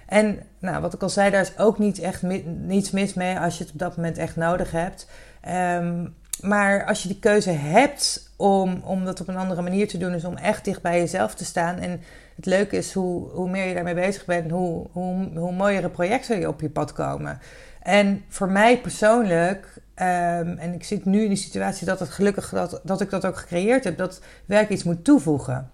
En 0.09 0.39
nou, 0.59 0.81
wat 0.81 0.93
ik 0.93 1.01
al 1.01 1.09
zei, 1.09 1.31
daar 1.31 1.41
is 1.41 1.57
ook 1.57 1.79
niet 1.79 1.99
echt 1.99 2.21
niets 2.45 2.91
mis 2.91 3.13
mee 3.13 3.39
als 3.39 3.57
je 3.57 3.63
het 3.63 3.73
op 3.73 3.79
dat 3.79 3.95
moment 3.95 4.17
echt 4.17 4.35
nodig 4.35 4.71
hebt. 4.71 5.07
Um, 5.47 6.17
maar 6.41 6.85
als 6.85 7.01
je 7.01 7.07
die 7.07 7.19
keuze 7.19 7.49
hebt 7.49 8.31
om, 8.37 8.81
om 8.83 9.05
dat 9.05 9.21
op 9.21 9.27
een 9.27 9.37
andere 9.37 9.61
manier 9.61 9.87
te 9.87 9.97
doen, 9.97 10.13
is 10.13 10.23
om 10.23 10.37
echt 10.37 10.65
dicht 10.65 10.81
bij 10.81 10.99
jezelf 10.99 11.35
te 11.35 11.45
staan. 11.45 11.77
En 11.77 12.01
het 12.35 12.45
leuke 12.45 12.77
is 12.77 12.93
hoe, 12.93 13.29
hoe 13.29 13.49
meer 13.49 13.67
je 13.67 13.73
daarmee 13.73 13.93
bezig 13.93 14.25
bent, 14.25 14.51
hoe, 14.51 14.87
hoe, 14.91 15.29
hoe 15.35 15.51
mooiere 15.51 15.89
projecten 15.89 16.39
je 16.39 16.47
op 16.47 16.61
je 16.61 16.69
pad 16.69 16.93
komen. 16.93 17.39
En 17.81 18.23
voor 18.27 18.49
mij 18.49 18.79
persoonlijk, 18.79 19.65
um, 19.95 20.57
en 20.57 20.73
ik 20.73 20.83
zit 20.83 21.05
nu 21.05 21.23
in 21.23 21.29
de 21.29 21.35
situatie 21.35 21.85
dat 21.85 21.99
het 21.99 22.09
gelukkig 22.09 22.49
dat, 22.49 22.81
dat 22.83 23.01
ik 23.01 23.09
dat 23.09 23.25
ook 23.25 23.37
gecreëerd 23.37 23.83
heb, 23.83 23.97
dat 23.97 24.21
werk 24.45 24.69
iets 24.69 24.83
moet 24.83 25.03
toevoegen. 25.03 25.69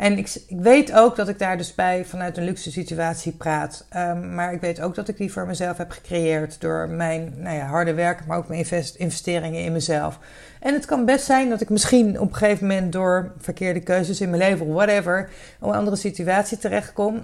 En 0.00 0.18
ik, 0.18 0.34
ik, 0.46 0.60
weet 0.60 0.92
ook 0.92 1.16
dat 1.16 1.28
ik 1.28 1.38
daar 1.38 1.56
dus 1.56 1.74
bij 1.74 2.04
vanuit 2.04 2.36
een 2.36 2.44
luxe 2.44 2.72
situatie 2.72 3.32
praat. 3.32 3.86
Um, 3.96 4.34
maar 4.34 4.52
ik 4.52 4.60
weet 4.60 4.80
ook 4.80 4.94
dat 4.94 5.08
ik 5.08 5.16
die 5.16 5.32
voor 5.32 5.46
mezelf 5.46 5.76
heb 5.76 5.90
gecreëerd 5.90 6.60
door 6.60 6.88
mijn 6.88 7.34
nou 7.36 7.56
ja, 7.56 7.64
harde 7.66 7.94
werk, 7.94 8.26
maar 8.26 8.38
ook 8.38 8.48
mijn 8.48 8.60
invest, 8.60 8.94
investeringen 8.94 9.64
in 9.64 9.72
mezelf. 9.72 10.18
En 10.60 10.74
het 10.74 10.84
kan 10.84 11.04
best 11.04 11.24
zijn 11.24 11.48
dat 11.48 11.60
ik 11.60 11.68
misschien 11.68 12.20
op 12.20 12.28
een 12.28 12.36
gegeven 12.36 12.66
moment 12.66 12.92
door 12.92 13.32
verkeerde 13.38 13.80
keuzes 13.80 14.20
in 14.20 14.30
mijn 14.30 14.42
leven 14.42 14.66
of 14.66 14.72
whatever, 14.72 15.30
een 15.60 15.72
andere 15.74 15.96
situatie 15.96 16.58
terechtkom. 16.58 17.22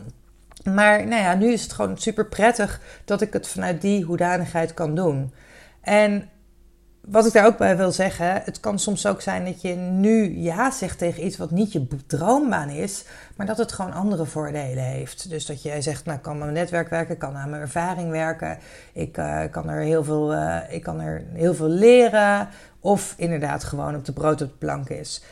Maar 0.65 1.07
nou 1.07 1.23
ja, 1.23 1.35
nu 1.35 1.53
is 1.53 1.63
het 1.63 1.73
gewoon 1.73 1.99
super 1.99 2.27
prettig 2.27 2.81
dat 3.05 3.21
ik 3.21 3.33
het 3.33 3.49
vanuit 3.49 3.81
die 3.81 4.05
hoedanigheid 4.05 4.75
kan 4.75 4.95
doen. 4.95 5.33
En 5.81 6.29
wat 7.07 7.27
ik 7.27 7.33
daar 7.33 7.47
ook 7.47 7.59
bij 7.59 7.77
wil 7.77 7.93
zeggen, 7.93 8.43
het 8.45 8.61
kan 8.61 8.79
soms 8.79 9.07
ook 9.07 9.21
zijn 9.21 9.45
dat 9.45 9.61
je 9.61 9.75
nu 9.75 10.39
ja 10.39 10.71
zegt 10.71 10.99
tegen 10.99 11.27
iets 11.27 11.37
wat 11.37 11.51
niet 11.51 11.73
je 11.73 11.87
droombaan 12.07 12.69
is, 12.69 13.05
maar 13.37 13.47
dat 13.47 13.59
het 13.59 13.73
gewoon 13.73 13.93
andere 13.93 14.25
voordelen 14.25 14.85
heeft. 14.85 15.31
Dus 15.31 15.47
dat 15.47 15.63
je 15.63 15.83
zegt, 15.83 16.05
nou, 16.05 16.17
ik 16.17 16.23
kan 16.23 16.33
aan 16.33 16.39
mijn 16.39 16.53
netwerk 16.53 16.89
werken, 16.89 17.15
ik 17.15 17.21
kan 17.21 17.37
aan 17.37 17.51
mijn 17.51 17.63
ervaring 17.63 18.11
werken, 18.11 18.59
ik, 18.93 19.17
uh, 19.17 19.41
kan, 19.51 19.69
er 19.69 19.83
heel 19.83 20.05
veel, 20.05 20.35
uh, 20.35 20.59
ik 20.69 20.83
kan 20.83 21.01
er 21.01 21.25
heel 21.33 21.55
veel 21.55 21.69
leren, 21.69 22.49
of 22.81 23.15
inderdaad 23.17 23.65
gewoon 23.65 23.95
op 23.95 24.05
de 24.05 24.13
brood 24.13 24.43
op 24.43 24.49
de 24.49 24.59
plank 24.59 24.89
is. 24.89 25.23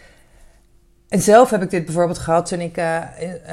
En 1.14 1.20
zelf 1.20 1.50
heb 1.50 1.62
ik 1.62 1.70
dit 1.70 1.84
bijvoorbeeld 1.84 2.18
gehad 2.18 2.46
toen 2.46 2.60
ik 2.60 2.78
uh, 2.78 3.02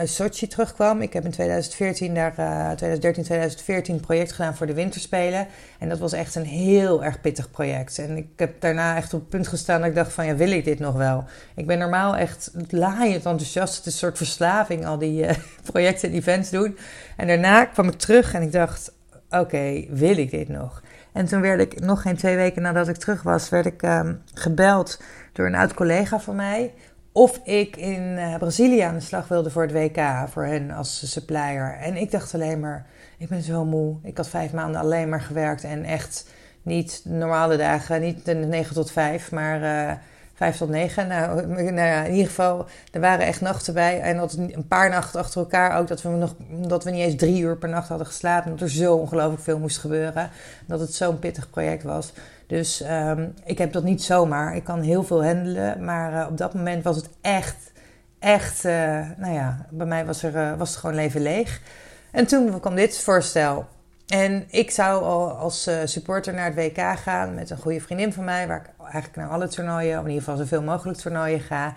in 0.02 0.08
Sochi 0.08 0.48
terugkwam. 0.48 1.02
Ik 1.02 1.14
heb 1.14 1.26
in 1.26 1.32
2014 1.32 2.14
daar, 2.14 2.34
uh, 2.40 2.72
2013, 2.72 3.24
2014 3.24 3.94
een 3.94 4.00
project 4.00 4.32
gedaan 4.32 4.56
voor 4.56 4.68
de 4.68 4.74
winterspelen. 4.74 5.48
En 5.80 5.90
dat 5.90 6.00
was 6.00 6.14
echt 6.14 6.36
een 6.36 6.46
heel 6.46 7.04
erg 7.04 7.22
pittig 7.22 7.52
project. 7.52 8.00
En 8.00 8.18
ik 8.18 8.28
heb 8.36 8.62
daarna 8.62 8.96
echt 8.96 9.14
op 9.14 9.20
het 9.20 9.30
punt 9.30 9.48
gestaan 9.48 9.80
dat 9.80 9.90
ik 9.90 9.96
dacht 9.96 10.14
van, 10.14 10.26
ja, 10.26 10.36
wil 10.36 10.52
ik 10.52 10.66
dit 10.66 10.80
nog 10.80 10.96
wel? 10.96 11.24
Ik 11.56 11.68
ben 11.68 11.78
normaal 11.78 12.16
echt 12.16 12.52
laaiend 12.70 13.26
enthousiast. 13.26 13.76
Het 13.76 13.86
is 13.86 13.94
een 13.94 14.00
soort 14.00 14.18
verslaving, 14.18 14.86
al 14.86 14.98
die 14.98 15.24
uh, 15.24 15.32
projecten 15.72 16.10
en 16.10 16.16
events 16.16 16.50
doen. 16.50 16.78
En 17.18 17.28
daarna 17.28 17.66
kwam 17.66 17.88
ik 17.88 17.98
terug 17.98 18.34
en 18.34 18.42
ik 18.42 18.52
dacht, 18.52 18.92
oké, 19.30 19.86
wil 19.90 20.18
ik 20.18 20.32
dit 20.32 20.50
nog? 20.50 20.82
En 21.14 21.26
toen 21.26 21.42
werd 21.42 21.62
ik, 21.62 21.80
nog 21.80 22.02
geen 22.02 22.18
twee 22.18 22.36
weken 22.36 22.62
nadat 22.62 22.88
ik 22.88 22.96
terug 22.96 23.24
was, 23.24 23.50
werd 23.50 23.66
ik 23.66 23.82
um, 23.82 24.22
gebeld 24.34 25.02
door 25.34 25.46
een 25.46 25.56
oud 25.56 25.74
collega 25.74 26.20
van 26.20 26.36
mij 26.36 26.74
of 27.12 27.40
ik 27.44 27.78
in 27.78 28.02
uh, 28.02 28.36
Brazilië 28.36 28.80
aan 28.80 28.94
de 28.94 29.00
slag 29.00 29.28
wilde 29.28 29.50
voor 29.50 29.62
het 29.62 29.72
WK, 29.72 30.02
voor 30.30 30.46
hen 30.46 30.72
als 30.72 31.12
supplier. 31.12 31.78
En 31.82 31.96
ik 31.96 32.12
dacht 32.12 32.34
alleen 32.34 32.60
maar, 32.60 32.86
ik 33.18 33.28
ben 33.28 33.42
zo 33.42 33.66
moe. 33.66 33.96
Ik 34.04 34.18
had 34.18 34.28
vijf 34.28 34.54
maanden 34.54 34.82
alleen 34.82 35.10
maar 35.10 35.22
gewerkt 35.22 35.64
en 35.64 35.84
echt 35.84 36.26
niet 36.62 37.02
normale 37.04 37.58
dagen, 37.58 38.02
niet 38.02 38.26
de 38.26 38.34
9 38.34 38.74
tot 38.74 38.92
5, 38.92 39.32
maar 39.32 39.62
uh, 39.62 39.94
5 40.34 40.58
tot 40.58 40.70
9. 40.70 41.08
Nou, 41.08 41.48
nou 41.48 41.88
ja, 41.88 42.04
in 42.04 42.12
ieder 42.12 42.28
geval, 42.28 42.66
er 42.92 43.02
waren 43.02 43.26
echt 43.26 43.42
nachten 43.42 43.74
bij. 43.74 44.02
En 44.02 44.18
dat 44.18 44.34
een 44.34 44.68
paar 44.68 44.90
nachten 44.90 45.20
achter 45.20 45.42
elkaar 45.42 45.80
ook, 45.80 45.88
dat 45.88 46.02
we, 46.02 46.10
nog, 46.10 46.36
dat 46.50 46.84
we 46.84 46.92
niet 46.92 47.02
eens 47.02 47.16
drie 47.16 47.42
uur 47.42 47.58
per 47.58 47.70
nacht 47.70 47.88
hadden 47.88 48.08
geslapen. 48.08 48.52
Omdat 48.52 48.68
er 48.68 48.74
zo 48.74 48.96
ongelooflijk 48.96 49.44
veel 49.44 49.60
moest 49.60 49.78
gebeuren. 49.78 50.30
Dat 50.66 50.80
het 50.80 50.94
zo'n 50.94 51.20
pittig 51.20 51.50
project 51.50 51.84
was. 51.84 52.14
Dus 52.52 52.84
um, 52.84 53.34
ik 53.46 53.58
heb 53.58 53.72
dat 53.72 53.84
niet 53.84 54.04
zomaar. 54.04 54.56
Ik 54.56 54.64
kan 54.64 54.82
heel 54.82 55.04
veel 55.04 55.26
handelen. 55.26 55.84
Maar 55.84 56.14
uh, 56.14 56.28
op 56.30 56.38
dat 56.38 56.54
moment 56.54 56.84
was 56.84 56.96
het 56.96 57.10
echt, 57.22 57.72
echt, 58.20 58.66
uh, 58.66 58.72
nou 59.18 59.34
ja, 59.34 59.66
bij 59.70 59.86
mij 59.86 60.06
was, 60.06 60.24
er, 60.24 60.36
uh, 60.36 60.58
was 60.58 60.70
het 60.70 60.80
gewoon 60.80 60.96
leven 60.96 61.22
leeg. 61.22 61.62
En 62.12 62.28
toen 62.28 62.60
kwam 62.60 62.76
dit 62.76 63.00
voorstel. 63.00 63.68
En 64.08 64.44
ik 64.50 64.72
zou 64.72 65.04
al 65.04 65.30
als 65.30 65.70
supporter 65.84 66.34
naar 66.34 66.46
het 66.46 66.56
WK 66.56 66.98
gaan 66.98 67.36
met 67.36 67.50
een 67.50 67.58
goede 67.58 67.82
vriendin 67.82 68.14
van 68.14 68.24
mij, 68.24 68.48
waar 68.48 68.62
ik 68.62 68.84
eigenlijk 68.84 69.16
naar 69.16 69.30
alle 69.30 69.48
toernooien, 69.48 69.98
of 69.98 70.04
in 70.04 70.10
ieder 70.10 70.24
geval 70.24 70.40
zoveel 70.40 70.62
mogelijk 70.62 70.98
toernooien 70.98 71.40
ga. 71.40 71.76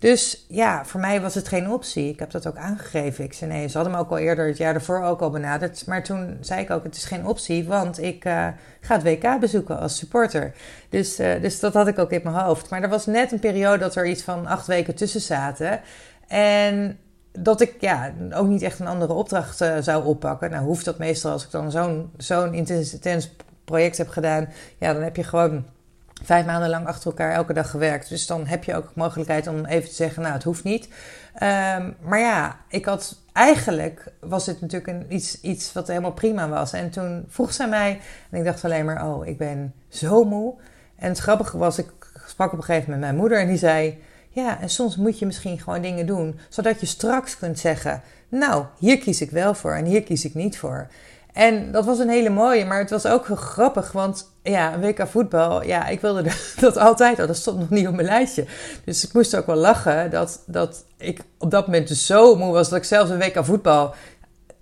Dus 0.00 0.44
ja, 0.48 0.84
voor 0.84 1.00
mij 1.00 1.20
was 1.20 1.34
het 1.34 1.48
geen 1.48 1.70
optie. 1.70 2.08
Ik 2.08 2.18
heb 2.18 2.30
dat 2.30 2.46
ook 2.46 2.56
aangegeven. 2.56 3.24
Ik 3.24 3.32
zei 3.32 3.50
nee, 3.50 3.68
ze 3.68 3.76
hadden 3.76 3.94
me 3.94 4.00
ook 4.00 4.10
al 4.10 4.18
eerder, 4.18 4.46
het 4.46 4.56
jaar 4.56 4.74
ervoor 4.74 5.02
ook 5.02 5.20
al 5.20 5.30
benaderd. 5.30 5.86
Maar 5.86 6.02
toen 6.02 6.36
zei 6.40 6.60
ik 6.60 6.70
ook, 6.70 6.84
het 6.84 6.96
is 6.96 7.04
geen 7.04 7.26
optie, 7.26 7.66
want 7.66 8.02
ik 8.02 8.24
uh, 8.24 8.46
ga 8.80 8.94
het 8.94 9.02
WK 9.02 9.40
bezoeken 9.40 9.78
als 9.78 9.96
supporter. 9.96 10.54
Dus, 10.88 11.20
uh, 11.20 11.40
dus 11.40 11.60
dat 11.60 11.74
had 11.74 11.86
ik 11.86 11.98
ook 11.98 12.10
in 12.10 12.20
mijn 12.24 12.34
hoofd. 12.36 12.70
Maar 12.70 12.82
er 12.82 12.88
was 12.88 13.06
net 13.06 13.32
een 13.32 13.38
periode 13.38 13.78
dat 13.78 13.96
er 13.96 14.06
iets 14.06 14.22
van 14.22 14.46
acht 14.46 14.66
weken 14.66 14.94
tussen 14.94 15.20
zaten. 15.20 15.80
En 16.28 16.98
dat 17.32 17.60
ik 17.60 17.74
ja, 17.80 18.12
ook 18.32 18.46
niet 18.46 18.62
echt 18.62 18.78
een 18.78 18.86
andere 18.86 19.12
opdracht 19.12 19.60
uh, 19.60 19.76
zou 19.80 20.04
oppakken. 20.04 20.50
Nou 20.50 20.64
hoeft 20.64 20.84
dat 20.84 20.98
meestal 20.98 21.32
als 21.32 21.44
ik 21.44 21.50
dan 21.50 21.70
zo'n 21.70 22.10
zo'n 22.16 22.54
intens 22.54 23.30
project 23.64 23.98
heb 23.98 24.08
gedaan. 24.08 24.48
Ja, 24.78 24.92
dan 24.92 25.02
heb 25.02 25.16
je 25.16 25.24
gewoon 25.24 25.64
vijf 26.22 26.46
maanden 26.46 26.68
lang 26.68 26.86
achter 26.86 27.06
elkaar 27.06 27.32
elke 27.32 27.52
dag 27.52 27.70
gewerkt. 27.70 28.08
Dus 28.08 28.26
dan 28.26 28.46
heb 28.46 28.64
je 28.64 28.74
ook 28.74 28.84
de 28.84 28.92
mogelijkheid 28.94 29.46
om 29.46 29.64
even 29.64 29.88
te 29.88 29.94
zeggen, 29.94 30.22
nou, 30.22 30.34
het 30.34 30.44
hoeft 30.44 30.64
niet. 30.64 30.84
Um, 31.34 31.96
maar 32.00 32.18
ja, 32.18 32.56
ik 32.68 32.84
had 32.84 33.20
eigenlijk 33.32 34.12
was 34.20 34.46
het 34.46 34.60
natuurlijk 34.60 34.90
een, 34.90 35.14
iets, 35.14 35.40
iets 35.40 35.72
wat 35.72 35.88
helemaal 35.88 36.12
prima 36.12 36.48
was. 36.48 36.72
En 36.72 36.90
toen 36.90 37.24
vroeg 37.28 37.52
zij 37.52 37.68
mij, 37.68 38.00
en 38.30 38.38
ik 38.38 38.44
dacht 38.44 38.64
alleen 38.64 38.84
maar, 38.84 39.06
oh, 39.06 39.26
ik 39.26 39.38
ben 39.38 39.74
zo 39.88 40.24
moe. 40.24 40.54
En 40.96 41.08
het 41.08 41.18
grappige 41.18 41.58
was, 41.58 41.78
ik 41.78 41.90
sprak 42.26 42.52
op 42.52 42.58
een 42.58 42.64
gegeven 42.64 42.90
moment 42.90 43.00
met 43.00 43.10
mijn 43.10 43.20
moeder 43.20 43.40
en 43.40 43.48
die 43.48 43.58
zei, 43.58 44.02
ja, 44.28 44.60
en 44.60 44.68
soms 44.68 44.96
moet 44.96 45.18
je 45.18 45.26
misschien 45.26 45.58
gewoon 45.58 45.82
dingen 45.82 46.06
doen, 46.06 46.38
zodat 46.48 46.80
je 46.80 46.86
straks 46.86 47.38
kunt 47.38 47.58
zeggen, 47.58 48.02
nou, 48.28 48.64
hier 48.78 48.98
kies 48.98 49.20
ik 49.20 49.30
wel 49.30 49.54
voor 49.54 49.74
en 49.74 49.84
hier 49.84 50.02
kies 50.02 50.24
ik 50.24 50.34
niet 50.34 50.58
voor. 50.58 50.88
En 51.32 51.72
dat 51.72 51.84
was 51.84 51.98
een 51.98 52.08
hele 52.08 52.30
mooie, 52.30 52.64
maar 52.64 52.78
het 52.78 52.90
was 52.90 53.06
ook 53.06 53.26
heel 53.26 53.36
grappig, 53.36 53.92
want 53.92 54.30
ja, 54.42 54.74
een 54.74 54.80
WK 54.80 55.06
voetbal, 55.06 55.64
ja, 55.64 55.86
ik 55.86 56.00
wilde 56.00 56.22
dat 56.60 56.76
altijd 56.76 57.20
al. 57.20 57.26
Dat 57.26 57.36
stond 57.36 57.58
nog 57.58 57.70
niet 57.70 57.86
op 57.88 57.94
mijn 57.94 58.06
lijstje. 58.06 58.46
Dus 58.84 59.04
ik 59.04 59.12
moest 59.12 59.36
ook 59.36 59.46
wel 59.46 59.56
lachen 59.56 60.10
dat, 60.10 60.42
dat 60.46 60.84
ik 60.96 61.20
op 61.38 61.50
dat 61.50 61.66
moment 61.66 61.88
dus 61.88 62.06
zo 62.06 62.36
moe 62.36 62.52
was 62.52 62.68
dat 62.68 62.78
ik 62.78 62.84
zelfs 62.84 63.10
een 63.10 63.18
WK 63.18 63.44
voetbal, 63.44 63.94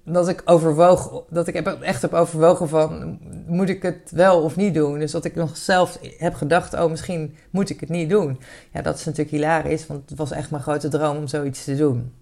dat 0.04 0.28
ik 0.28 0.42
overwoog, 0.44 1.22
dat 1.30 1.46
ik 1.46 1.54
echt 1.80 2.02
heb 2.02 2.14
overwogen 2.14 2.68
van, 2.68 3.18
moet 3.46 3.68
ik 3.68 3.82
het 3.82 4.10
wel 4.10 4.42
of 4.42 4.56
niet 4.56 4.75
doen? 4.75 4.98
Dus 4.98 5.10
dat 5.10 5.25
ik 5.25 5.34
nog 5.34 5.56
zelf 5.56 5.98
heb 6.18 6.34
gedacht, 6.34 6.75
oh, 6.75 6.90
misschien 6.90 7.37
moet 7.50 7.70
ik 7.70 7.80
het 7.80 7.88
niet 7.88 8.10
doen. 8.10 8.40
Ja, 8.72 8.82
dat 8.82 8.98
is 8.98 9.04
natuurlijk 9.04 9.37
hilarisch, 9.37 9.87
want 9.87 10.10
het 10.10 10.18
was 10.18 10.30
echt 10.30 10.50
mijn 10.50 10.62
grote 10.62 10.88
droom 10.88 11.16
om 11.16 11.26
zoiets 11.26 11.64
te 11.64 11.76
doen. 11.76 12.12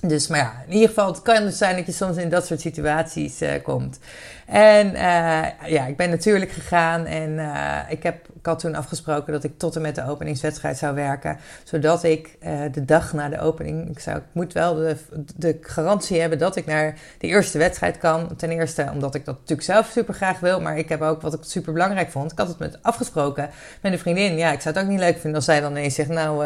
Dus, 0.00 0.28
maar 0.28 0.38
ja, 0.38 0.62
in 0.66 0.72
ieder 0.72 0.88
geval, 0.88 1.06
het 1.06 1.22
kan 1.22 1.42
dus 1.42 1.58
zijn 1.58 1.76
dat 1.76 1.86
je 1.86 1.92
soms 1.92 2.16
in 2.16 2.28
dat 2.28 2.46
soort 2.46 2.60
situaties 2.60 3.42
uh, 3.42 3.50
komt. 3.62 3.98
En 4.46 4.86
uh, 4.86 5.70
ja, 5.70 5.86
ik 5.86 5.96
ben 5.96 6.10
natuurlijk 6.10 6.50
gegaan 6.50 7.04
en 7.04 7.30
uh, 7.30 7.78
ik, 7.88 8.02
heb, 8.02 8.28
ik 8.38 8.46
had 8.46 8.58
toen 8.58 8.74
afgesproken 8.74 9.32
dat 9.32 9.44
ik 9.44 9.58
tot 9.58 9.76
en 9.76 9.82
met 9.82 9.94
de 9.94 10.08
openingswedstrijd 10.08 10.78
zou 10.78 10.94
werken. 10.94 11.38
Zodat 11.64 12.02
ik 12.02 12.38
de 12.72 12.84
dag 12.84 13.12
na 13.12 13.28
de 13.28 13.40
opening, 13.40 13.90
ik, 13.90 13.98
zou, 13.98 14.16
ik 14.16 14.22
moet 14.32 14.52
wel 14.52 14.74
de, 14.74 14.96
de 15.36 15.58
garantie 15.60 16.20
hebben 16.20 16.38
dat 16.38 16.56
ik 16.56 16.66
naar 16.66 16.98
de 17.18 17.26
eerste 17.26 17.58
wedstrijd 17.58 17.98
kan. 17.98 18.36
Ten 18.36 18.50
eerste 18.50 18.90
omdat 18.92 19.14
ik 19.14 19.24
dat 19.24 19.34
natuurlijk 19.34 19.68
zelf 19.68 19.86
super 19.86 20.14
graag 20.14 20.40
wil, 20.40 20.60
maar 20.60 20.78
ik 20.78 20.88
heb 20.88 21.02
ook 21.02 21.22
wat 21.22 21.34
ik 21.34 21.40
super 21.42 21.72
belangrijk 21.72 22.10
vond. 22.10 22.32
Ik 22.32 22.38
had 22.38 22.48
het 22.48 22.58
met 22.58 22.78
afgesproken 22.82 23.50
met 23.82 23.92
een 23.92 23.98
vriendin. 23.98 24.36
Ja, 24.36 24.52
ik 24.52 24.60
zou 24.60 24.74
het 24.74 24.84
ook 24.84 24.90
niet 24.90 25.00
leuk 25.00 25.18
vinden 25.18 25.34
als 25.34 25.44
zij 25.44 25.60
dan 25.60 25.70
ineens 25.70 25.94
zegt, 25.94 26.08
nou 26.08 26.44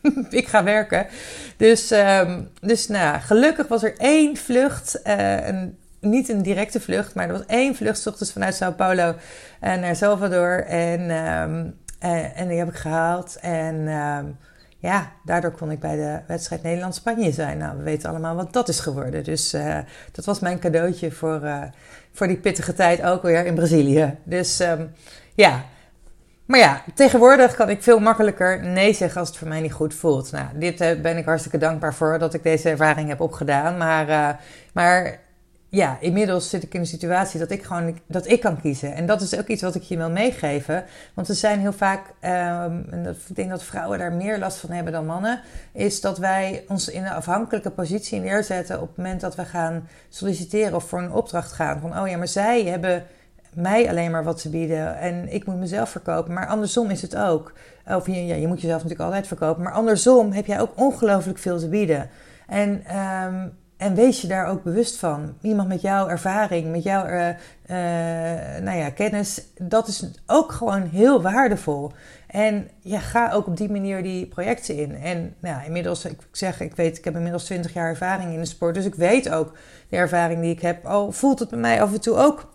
ik 0.30 0.48
ga 0.48 0.64
werken. 0.64 1.06
Dus, 1.56 1.90
um, 1.90 2.48
dus 2.60 2.88
nou, 2.88 3.20
gelukkig 3.20 3.68
was 3.68 3.82
er 3.82 3.96
één 3.96 4.36
vlucht. 4.36 5.00
Een, 5.04 5.76
niet 6.00 6.28
een 6.28 6.42
directe 6.42 6.80
vlucht, 6.80 7.14
maar 7.14 7.26
er 7.26 7.32
was 7.32 7.46
één 7.46 7.74
vlucht 7.74 8.06
ochtends 8.06 8.32
vanuit 8.32 8.54
Sao 8.54 8.72
Paulo 8.72 9.08
uh, 9.08 9.74
naar 9.74 9.96
Salvador. 9.96 10.64
En, 10.64 11.00
um, 11.00 11.74
uh, 12.04 12.40
en 12.40 12.48
die 12.48 12.58
heb 12.58 12.68
ik 12.68 12.76
gehaald. 12.76 13.36
En 13.40 13.74
um, 13.88 14.36
ja, 14.78 15.12
daardoor 15.24 15.50
kon 15.50 15.70
ik 15.70 15.80
bij 15.80 15.96
de 15.96 16.18
wedstrijd 16.26 16.62
Nederland-Spanje 16.62 17.32
zijn. 17.32 17.58
Nou, 17.58 17.76
we 17.76 17.82
weten 17.82 18.08
allemaal 18.10 18.34
wat 18.34 18.52
dat 18.52 18.68
is 18.68 18.80
geworden. 18.80 19.24
Dus 19.24 19.56
dat 20.12 20.24
was 20.24 20.38
mijn 20.38 20.58
cadeautje 20.58 21.10
voor, 21.10 21.70
voor 22.12 22.26
die 22.26 22.36
pittige 22.36 22.74
tijd 22.74 23.02
ook 23.02 23.22
weer 23.22 23.46
in 23.46 23.54
Brazilië. 23.54 24.14
Dus 24.24 24.62
ja. 25.34 25.64
Maar 26.48 26.58
ja, 26.58 26.82
tegenwoordig 26.94 27.54
kan 27.54 27.68
ik 27.68 27.82
veel 27.82 27.98
makkelijker 27.98 28.62
nee 28.62 28.92
zeggen 28.92 29.20
als 29.20 29.28
het 29.28 29.38
voor 29.38 29.48
mij 29.48 29.60
niet 29.60 29.72
goed 29.72 29.94
voelt. 29.94 30.32
Nou, 30.32 30.46
dit 30.54 30.80
uh, 30.80 31.00
ben 31.00 31.16
ik 31.16 31.24
hartstikke 31.24 31.58
dankbaar 31.58 31.94
voor 31.94 32.18
dat 32.18 32.34
ik 32.34 32.42
deze 32.42 32.68
ervaring 32.68 33.08
heb 33.08 33.20
opgedaan. 33.20 33.76
Maar, 33.76 34.08
uh, 34.08 34.28
maar 34.72 35.18
ja, 35.68 35.96
inmiddels 36.00 36.50
zit 36.50 36.62
ik 36.62 36.74
in 36.74 36.80
een 36.80 36.86
situatie 36.86 37.40
dat 37.40 37.50
ik 37.50 37.62
gewoon 37.62 37.98
dat 38.06 38.28
ik 38.28 38.40
kan 38.40 38.60
kiezen. 38.60 38.94
En 38.94 39.06
dat 39.06 39.20
is 39.20 39.38
ook 39.38 39.46
iets 39.46 39.62
wat 39.62 39.74
ik 39.74 39.82
je 39.82 39.96
wil 39.96 40.10
meegeven. 40.10 40.84
Want 41.14 41.28
er 41.28 41.34
zijn 41.34 41.60
heel 41.60 41.72
vaak, 41.72 42.06
um, 42.06 42.86
en 42.90 43.02
dat, 43.04 43.16
ik 43.28 43.36
denk 43.36 43.50
dat 43.50 43.62
vrouwen 43.62 43.98
daar 43.98 44.12
meer 44.12 44.38
last 44.38 44.58
van 44.58 44.70
hebben 44.70 44.92
dan 44.92 45.06
mannen, 45.06 45.40
is 45.72 46.00
dat 46.00 46.18
wij 46.18 46.64
ons 46.68 46.88
in 46.88 47.04
een 47.04 47.12
afhankelijke 47.12 47.70
positie 47.70 48.20
neerzetten 48.20 48.80
op 48.80 48.88
het 48.88 48.96
moment 48.96 49.20
dat 49.20 49.34
we 49.34 49.44
gaan 49.44 49.88
solliciteren 50.08 50.74
of 50.74 50.84
voor 50.84 50.98
een 50.98 51.12
opdracht 51.12 51.52
gaan. 51.52 51.80
Van 51.80 51.98
oh 51.98 52.08
ja, 52.08 52.16
maar 52.16 52.28
zij 52.28 52.64
hebben 52.64 53.06
mij 53.58 53.88
alleen 53.88 54.10
maar 54.10 54.24
wat 54.24 54.42
te 54.42 54.50
bieden 54.50 54.98
en 54.98 55.32
ik 55.32 55.46
moet 55.46 55.56
mezelf 55.58 55.90
verkopen. 55.90 56.32
Maar 56.32 56.46
andersom 56.46 56.90
is 56.90 57.02
het 57.02 57.16
ook. 57.16 57.52
Of 57.86 58.06
je, 58.06 58.26
ja, 58.26 58.34
je 58.34 58.46
moet 58.46 58.60
jezelf 58.60 58.82
natuurlijk 58.82 59.08
altijd 59.08 59.26
verkopen. 59.26 59.62
Maar 59.62 59.72
andersom 59.72 60.32
heb 60.32 60.46
jij 60.46 60.60
ook 60.60 60.72
ongelooflijk 60.74 61.38
veel 61.38 61.58
te 61.58 61.68
bieden. 61.68 62.10
En, 62.46 62.96
um, 62.96 63.52
en 63.76 63.94
wees 63.94 64.20
je 64.20 64.26
daar 64.26 64.46
ook 64.46 64.62
bewust 64.62 64.96
van. 64.96 65.34
Iemand 65.40 65.68
met 65.68 65.80
jouw 65.80 66.08
ervaring, 66.08 66.70
met 66.70 66.82
jouw 66.82 67.06
uh, 67.06 67.28
uh, 67.28 67.36
nou 68.62 68.78
ja, 68.78 68.90
kennis, 68.90 69.42
dat 69.58 69.88
is 69.88 70.04
ook 70.26 70.52
gewoon 70.52 70.82
heel 70.82 71.22
waardevol. 71.22 71.92
En 72.26 72.68
ja, 72.80 72.98
ga 72.98 73.32
ook 73.32 73.46
op 73.46 73.56
die 73.56 73.70
manier 73.70 74.02
die 74.02 74.26
projecten 74.26 74.76
in. 74.76 74.94
En 74.94 75.34
nou, 75.40 75.64
inmiddels, 75.64 76.04
ik 76.04 76.18
zeg, 76.32 76.60
ik 76.60 76.76
weet, 76.76 76.98
ik 76.98 77.04
heb 77.04 77.14
inmiddels 77.14 77.44
20 77.44 77.72
jaar 77.72 77.88
ervaring 77.88 78.32
in 78.32 78.40
de 78.40 78.46
sport. 78.46 78.74
Dus 78.74 78.84
ik 78.84 78.94
weet 78.94 79.30
ook 79.30 79.52
de 79.88 79.96
ervaring 79.96 80.40
die 80.40 80.52
ik 80.52 80.60
heb. 80.60 80.86
Al 80.86 81.12
voelt 81.12 81.38
het 81.38 81.48
bij 81.48 81.58
mij 81.58 81.82
af 81.82 81.92
en 81.92 82.00
toe 82.00 82.16
ook 82.16 82.48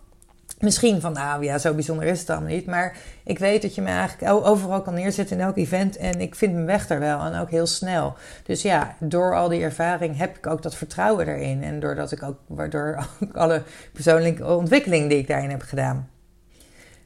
Misschien 0.64 1.00
van, 1.00 1.12
nou 1.12 1.44
ja, 1.44 1.58
zo 1.58 1.74
bijzonder 1.74 2.06
is 2.06 2.18
het 2.18 2.26
dan 2.26 2.44
niet. 2.44 2.66
Maar 2.66 2.96
ik 3.24 3.38
weet 3.38 3.62
dat 3.62 3.74
je 3.74 3.82
me 3.82 3.88
eigenlijk 3.88 4.46
overal 4.46 4.82
kan 4.82 4.94
neerzetten 4.94 5.38
in 5.38 5.44
elk 5.44 5.56
event. 5.56 5.96
En 5.96 6.20
ik 6.20 6.34
vind 6.34 6.52
mijn 6.52 6.66
weg 6.66 6.88
er 6.88 6.98
wel. 6.98 7.20
En 7.20 7.40
ook 7.40 7.50
heel 7.50 7.66
snel. 7.66 8.14
Dus 8.44 8.62
ja, 8.62 8.96
door 9.00 9.36
al 9.36 9.48
die 9.48 9.62
ervaring 9.62 10.16
heb 10.16 10.36
ik 10.36 10.46
ook 10.46 10.62
dat 10.62 10.74
vertrouwen 10.74 11.28
erin. 11.28 11.62
En 11.62 11.80
doordat 11.80 12.12
ik 12.12 12.22
ook, 12.22 12.36
waardoor 12.46 13.06
ook 13.22 13.36
alle 13.36 13.62
persoonlijke 13.92 14.46
ontwikkeling 14.46 15.08
die 15.08 15.18
ik 15.18 15.26
daarin 15.26 15.50
heb 15.50 15.62
gedaan. 15.62 16.08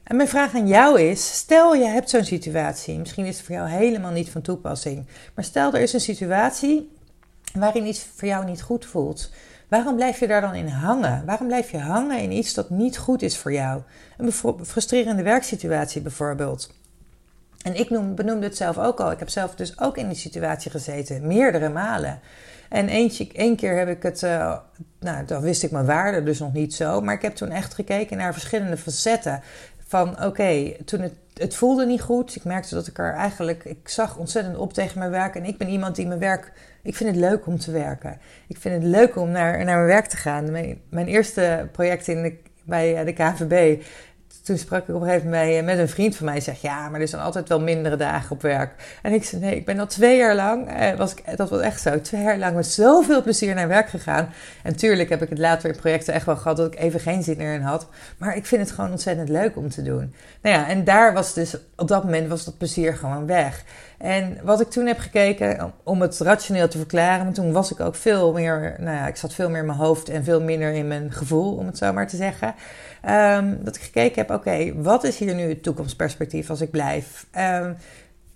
En 0.03 0.15
mijn 0.15 0.27
vraag 0.27 0.55
aan 0.55 0.67
jou 0.67 1.01
is: 1.01 1.37
stel 1.37 1.73
je 1.73 1.87
hebt 1.87 2.09
zo'n 2.09 2.23
situatie. 2.23 2.99
Misschien 2.99 3.25
is 3.25 3.37
het 3.37 3.45
voor 3.45 3.55
jou 3.55 3.69
helemaal 3.69 4.11
niet 4.11 4.29
van 4.29 4.41
toepassing. 4.41 5.05
Maar 5.35 5.43
stel 5.43 5.73
er 5.73 5.81
is 5.81 5.93
een 5.93 5.99
situatie 5.99 6.91
waarin 7.53 7.85
iets 7.85 8.07
voor 8.15 8.27
jou 8.27 8.45
niet 8.45 8.61
goed 8.61 8.85
voelt. 8.85 9.31
Waarom 9.69 9.95
blijf 9.95 10.19
je 10.19 10.27
daar 10.27 10.41
dan 10.41 10.55
in 10.55 10.67
hangen? 10.67 11.25
Waarom 11.25 11.47
blijf 11.47 11.71
je 11.71 11.79
hangen 11.79 12.19
in 12.19 12.31
iets 12.31 12.53
dat 12.53 12.69
niet 12.69 12.97
goed 12.97 13.21
is 13.21 13.37
voor 13.37 13.53
jou? 13.53 13.81
Een 14.17 14.31
frustrerende 14.65 15.23
werksituatie 15.23 16.01
bijvoorbeeld. 16.01 16.73
En 17.61 17.79
ik 17.79 17.89
noem, 17.89 18.15
benoemde 18.15 18.45
het 18.45 18.57
zelf 18.57 18.77
ook 18.77 18.99
al. 18.99 19.11
Ik 19.11 19.19
heb 19.19 19.29
zelf 19.29 19.55
dus 19.55 19.79
ook 19.79 19.97
in 19.97 20.07
die 20.07 20.17
situatie 20.17 20.71
gezeten, 20.71 21.27
meerdere 21.27 21.69
malen. 21.69 22.19
En 22.69 22.87
eentje, 22.87 23.27
één 23.33 23.55
keer 23.55 23.77
heb 23.77 23.87
ik 23.87 24.03
het, 24.03 24.21
uh, 24.21 24.57
nou, 24.99 25.25
dan 25.25 25.41
wist 25.41 25.63
ik 25.63 25.71
mijn 25.71 25.85
waarde 25.85 26.23
dus 26.23 26.39
nog 26.39 26.53
niet 26.53 26.73
zo. 26.73 27.01
Maar 27.01 27.13
ik 27.13 27.21
heb 27.21 27.35
toen 27.35 27.49
echt 27.49 27.73
gekeken 27.73 28.17
naar 28.17 28.33
verschillende 28.33 28.77
facetten. 28.77 29.41
Van 29.87 30.23
oké, 30.23 30.75
toen 30.85 31.01
het, 31.01 31.13
het 31.33 31.55
voelde 31.55 31.85
niet 31.85 32.01
goed. 32.01 32.35
Ik 32.35 32.43
merkte 32.43 32.75
dat 32.75 32.87
ik 32.87 32.97
er 32.97 33.13
eigenlijk, 33.13 33.65
ik 33.65 33.89
zag 33.89 34.17
ontzettend 34.17 34.57
op 34.57 34.73
tegen 34.73 34.99
mijn 34.99 35.11
werk. 35.11 35.35
En 35.35 35.45
ik 35.45 35.57
ben 35.57 35.69
iemand 35.69 35.95
die 35.95 36.07
mijn 36.07 36.19
werk, 36.19 36.51
ik 36.83 36.95
vind 36.95 37.09
het 37.09 37.19
leuk 37.19 37.47
om 37.47 37.59
te 37.59 37.71
werken. 37.71 38.19
Ik 38.47 38.57
vind 38.57 38.75
het 38.75 38.91
leuk 38.91 39.15
om 39.15 39.29
naar, 39.29 39.65
naar 39.65 39.75
mijn 39.75 39.87
werk 39.87 40.05
te 40.05 40.17
gaan. 40.17 40.51
Mijn, 40.51 40.81
mijn 40.89 41.07
eerste 41.07 41.67
project 41.71 42.07
in 42.07 42.39
bij 42.63 43.05
de 43.05 43.13
KVB 43.13 43.81
toen 44.49 44.57
sprak 44.57 44.87
ik 44.87 44.95
op 44.95 45.01
een 45.01 45.07
gegeven 45.07 45.29
moment 45.29 45.51
eh, 45.51 45.63
met 45.63 45.77
een 45.77 45.89
vriend 45.89 46.15
van 46.15 46.25
mij. 46.25 46.41
Zegt, 46.41 46.61
ja, 46.61 46.89
maar 46.89 47.01
er 47.01 47.07
zijn 47.07 47.21
altijd 47.21 47.49
wel 47.49 47.59
mindere 47.61 47.95
dagen 47.95 48.31
op 48.31 48.41
werk. 48.41 48.99
En 49.01 49.13
ik 49.13 49.23
zei, 49.23 49.41
nee, 49.41 49.55
ik 49.55 49.65
ben 49.65 49.79
al 49.79 49.87
twee 49.87 50.17
jaar 50.17 50.35
lang, 50.35 50.69
eh, 50.69 50.95
was 50.95 51.11
ik, 51.13 51.37
dat 51.37 51.49
was 51.49 51.61
echt 51.61 51.81
zo, 51.81 52.01
twee 52.01 52.21
jaar 52.21 52.37
lang 52.37 52.55
met 52.55 52.67
zoveel 52.67 53.21
plezier 53.21 53.55
naar 53.55 53.67
werk 53.67 53.89
gegaan. 53.89 54.29
En 54.63 54.75
tuurlijk 54.75 55.09
heb 55.09 55.21
ik 55.21 55.29
het 55.29 55.37
later 55.37 55.69
in 55.69 55.75
projecten 55.75 56.13
echt 56.13 56.25
wel 56.25 56.35
gehad 56.35 56.57
dat 56.57 56.73
ik 56.73 56.79
even 56.79 56.99
geen 56.99 57.23
zin 57.23 57.37
meer 57.37 57.53
in 57.53 57.61
had. 57.61 57.87
Maar 58.17 58.35
ik 58.35 58.45
vind 58.45 58.61
het 58.61 58.71
gewoon 58.71 58.91
ontzettend 58.91 59.29
leuk 59.29 59.57
om 59.57 59.69
te 59.69 59.81
doen. 59.81 60.13
Nou 60.41 60.55
ja, 60.55 60.67
en 60.67 60.83
daar 60.83 61.13
was 61.13 61.33
dus, 61.33 61.57
op 61.75 61.87
dat 61.87 62.03
moment 62.03 62.27
was 62.27 62.45
dat 62.45 62.57
plezier 62.57 62.95
gewoon 62.95 63.25
weg. 63.25 63.63
En 63.99 64.37
wat 64.43 64.61
ik 64.61 64.69
toen 64.69 64.85
heb 64.85 64.97
gekeken, 64.97 65.73
om 65.83 66.01
het 66.01 66.19
rationeel 66.19 66.67
te 66.67 66.77
verklaren, 66.77 67.23
want 67.23 67.35
toen 67.35 67.51
was 67.51 67.71
ik 67.71 67.79
ook 67.79 67.95
veel 67.95 68.33
meer, 68.33 68.75
nou 68.77 68.95
ja, 68.95 69.07
ik 69.07 69.15
zat 69.15 69.33
veel 69.33 69.49
meer 69.49 69.59
in 69.59 69.65
mijn 69.65 69.77
hoofd 69.77 70.09
en 70.09 70.23
veel 70.23 70.41
minder 70.41 70.71
in 70.71 70.87
mijn 70.87 71.11
gevoel, 71.11 71.55
om 71.55 71.65
het 71.65 71.77
zo 71.77 71.93
maar 71.93 72.07
te 72.07 72.15
zeggen. 72.15 72.55
Um, 73.09 73.63
dat 73.63 73.75
ik 73.75 73.81
gekeken 73.81 74.15
heb, 74.15 74.31
oké, 74.31 74.81
wat 74.81 75.03
is 75.03 75.17
hier 75.17 75.35
nu 75.35 75.49
het 75.49 75.63
toekomstperspectief 75.63 76.49
als 76.49 76.61
ik 76.61 76.71
blijf? 76.71 77.25
Um, 77.37 77.77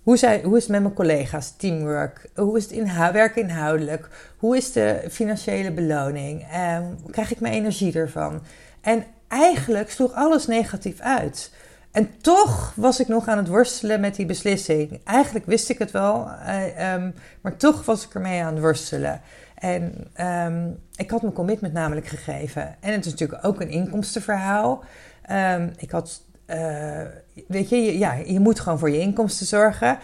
hoe, 0.02 0.16
zij, 0.16 0.40
hoe 0.42 0.56
is 0.56 0.62
het 0.62 0.72
met 0.72 0.82
mijn 0.82 0.94
collega's, 0.94 1.56
teamwork? 1.56 2.28
Hoe 2.34 2.56
is 2.56 2.70
het 2.70 3.12
werk 3.12 3.36
inhoudelijk? 3.36 4.08
Hoe 4.36 4.56
is 4.56 4.72
de 4.72 5.04
financiële 5.10 5.72
beloning? 5.72 6.46
Um, 6.76 7.10
krijg 7.10 7.30
ik 7.32 7.40
mijn 7.40 7.54
energie 7.54 7.94
ervan? 7.94 8.42
En 8.80 9.04
eigenlijk 9.28 9.90
sloeg 9.90 10.12
alles 10.12 10.46
negatief 10.46 11.00
uit. 11.00 11.50
En 11.94 12.10
toch 12.20 12.72
was 12.76 13.00
ik 13.00 13.08
nog 13.08 13.28
aan 13.28 13.38
het 13.38 13.48
worstelen 13.48 14.00
met 14.00 14.14
die 14.14 14.26
beslissing. 14.26 15.00
Eigenlijk 15.04 15.46
wist 15.46 15.70
ik 15.70 15.78
het 15.78 15.90
wel, 15.90 16.28
uh, 16.46 17.04
maar 17.40 17.56
toch 17.56 17.84
was 17.84 18.04
ik 18.04 18.14
ermee 18.14 18.42
aan 18.42 18.52
het 18.52 18.62
worstelen. 18.62 19.20
En 19.54 20.10
um, 20.46 20.78
ik 20.96 21.10
had 21.10 21.22
mijn 21.22 21.34
commitment 21.34 21.72
namelijk 21.72 22.06
gegeven. 22.06 22.76
En 22.80 22.92
het 22.92 23.04
is 23.04 23.10
natuurlijk 23.10 23.44
ook 23.44 23.60
een 23.60 23.68
inkomstenverhaal. 23.68 24.84
Um, 25.30 25.72
ik 25.76 25.90
had, 25.90 26.22
uh, 26.46 27.00
weet 27.48 27.68
je, 27.68 27.98
ja, 27.98 28.12
je 28.12 28.40
moet 28.40 28.60
gewoon 28.60 28.78
voor 28.78 28.90
je 28.90 29.00
inkomsten 29.00 29.46
zorgen. 29.46 29.98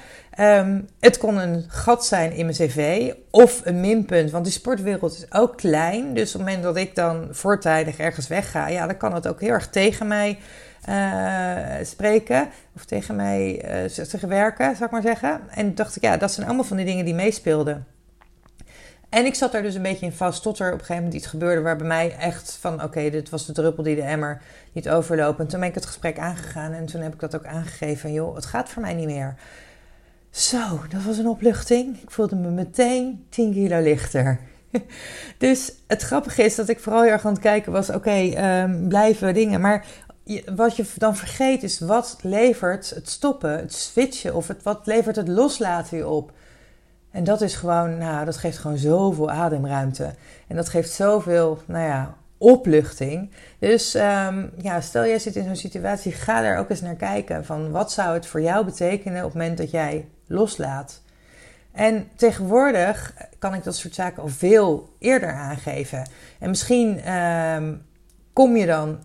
Het 1.00 1.18
kon 1.18 1.37
een 1.37 1.64
gat 1.68 2.06
zijn 2.06 2.32
in 2.32 2.44
mijn 2.44 2.56
cv 2.56 3.12
of 3.30 3.61
een 3.64 3.80
minpunt, 3.80 4.30
want 4.30 4.44
die 4.44 4.52
sportwereld 4.52 5.14
is 5.14 5.32
ook 5.32 5.56
klein. 5.56 6.14
Dus 6.14 6.35
op 6.35 6.40
het 6.40 6.49
moment 6.49 6.62
dat 6.62 6.76
ik 6.76 6.94
dan 6.94 7.28
voortijdig 7.30 7.99
ergens 7.99 8.28
wegga, 8.28 8.68
ja, 8.68 8.87
dan 8.87 8.97
kan 8.97 9.14
het 9.14 9.28
ook 9.28 9.40
heel 9.40 9.52
erg 9.52 9.68
tegen 9.68 10.06
mij 10.06 10.38
spreken. 11.82 12.49
Of 12.76 12.84
tegen 12.84 13.16
mij 13.16 13.64
uh, 13.84 14.04
tegen 14.04 14.28
werken, 14.28 14.72
zou 14.72 14.84
ik 14.84 14.90
maar 14.90 15.02
zeggen. 15.02 15.40
En 15.50 15.75
dacht 15.75 15.96
ik, 15.96 16.02
ja, 16.02 16.16
dat 16.16 16.32
zijn 16.32 16.46
allemaal 16.46 16.64
van 16.64 16.76
die 16.76 16.87
dingen 16.87 17.04
die 17.04 17.14
meespeelden. 17.14 17.87
En 19.10 19.25
ik 19.25 19.34
zat 19.34 19.52
daar 19.52 19.62
dus 19.62 19.75
een 19.75 19.82
beetje 19.82 20.06
in 20.06 20.12
vast 20.12 20.42
tot 20.42 20.58
er 20.58 20.66
op 20.66 20.72
een 20.72 20.78
gegeven 20.78 21.02
moment 21.02 21.14
iets 21.14 21.26
gebeurde 21.26 21.60
waar 21.60 21.76
bij 21.76 21.87
mij 21.87 22.16
echt 22.16 22.58
van 22.60 22.82
oké, 22.82 23.10
dit 23.10 23.30
was 23.30 23.46
de 23.46 23.52
druppel 23.52 23.82
die 23.82 23.94
de 23.94 24.02
emmer 24.02 24.42
niet 24.72 24.88
overlopen. 24.88 25.44
En 25.44 25.50
toen 25.50 25.60
ben 25.60 25.68
ik 25.68 25.75
het 25.75 25.87
gesprek 25.87 26.18
aangegaan 26.18 26.72
en 26.72 26.87
toen 26.87 27.00
heb 27.00 27.14
ik 27.14 27.20
dat 27.20 27.34
ook 27.34 27.44
aangegeven. 27.44 28.12
Joh, 28.12 28.34
het 28.34 28.46
gaat 28.46 28.68
voor 28.68 28.82
mij 28.82 28.94
niet 28.94 29.06
meer. 29.06 29.34
Zo, 30.30 30.80
dat 30.88 31.02
was 31.02 31.18
een 31.18 31.28
opluchting. 31.28 32.02
Ik 32.02 32.10
voelde 32.10 32.37
me 32.37 32.50
meteen 32.50 33.26
10 33.28 33.52
kilo 33.52 33.80
lichter. 33.80 34.40
dus 35.38 35.72
het 35.87 36.02
grappige 36.02 36.42
is 36.42 36.54
dat 36.54 36.68
ik 36.68 36.80
vooral 36.80 37.02
heel 37.02 37.12
erg 37.12 37.26
aan 37.26 37.32
het 37.32 37.42
kijken 37.42 37.72
was: 37.72 37.88
oké, 37.88 37.96
okay, 37.99 38.62
um, 38.62 38.88
blijven 38.88 39.34
dingen. 39.34 39.60
Maar 39.60 39.86
wat 40.54 40.76
je 40.76 40.87
dan 40.97 41.17
vergeet 41.17 41.63
is 41.63 41.78
wat 41.78 42.19
levert 42.23 42.91
het 42.91 43.09
stoppen, 43.09 43.50
het 43.50 43.75
switchen 43.75 44.35
of 44.35 44.49
het, 44.49 44.63
wat 44.63 44.87
levert 44.87 45.17
het 45.17 45.28
loslaten 45.28 45.97
je 45.97 46.09
op. 46.09 46.33
En 47.11 47.25
dat 47.25 47.41
is 47.41 47.54
gewoon, 47.54 47.99
nou, 47.99 48.25
dat 48.25 48.37
geeft 48.37 48.59
gewoon 48.59 48.78
zoveel 48.78 49.30
ademruimte. 49.30 50.15
En 50.47 50.56
dat 50.56 50.69
geeft 50.69 50.91
zoveel, 50.91 51.59
nou 51.67 51.85
ja, 51.85 52.15
opluchting. 52.39 53.30
Dus 53.59 53.95
um, 53.95 54.50
ja, 54.56 54.80
stel 54.80 55.06
jij 55.06 55.19
zit 55.19 55.37
in 55.37 55.45
zo'n 55.45 55.56
situatie, 55.56 56.13
ga 56.13 56.43
daar 56.43 56.59
ook 56.59 56.71
eens 56.71 56.80
naar 56.80 56.95
kijken. 56.95 57.45
Van 57.45 57.71
wat 57.71 57.93
zou 57.93 58.15
het 58.15 58.26
voor 58.26 58.41
jou 58.41 58.65
betekenen 58.65 59.25
op 59.25 59.33
het 59.33 59.41
moment 59.41 59.59
dat 59.59 59.71
jij 59.71 60.09
loslaat? 60.26 61.02
En 61.73 62.09
tegenwoordig 62.17 63.15
kan 63.39 63.54
ik 63.54 63.65
dat 63.65 63.76
soort 63.76 63.95
zaken 63.95 64.23
al 64.23 64.28
veel 64.28 64.97
eerder 64.99 65.33
aangeven. 65.33 66.09
En 66.39 66.49
misschien 66.49 67.13
um, 67.15 67.83
kom 68.33 68.56
je 68.56 68.67
dan 68.67 68.99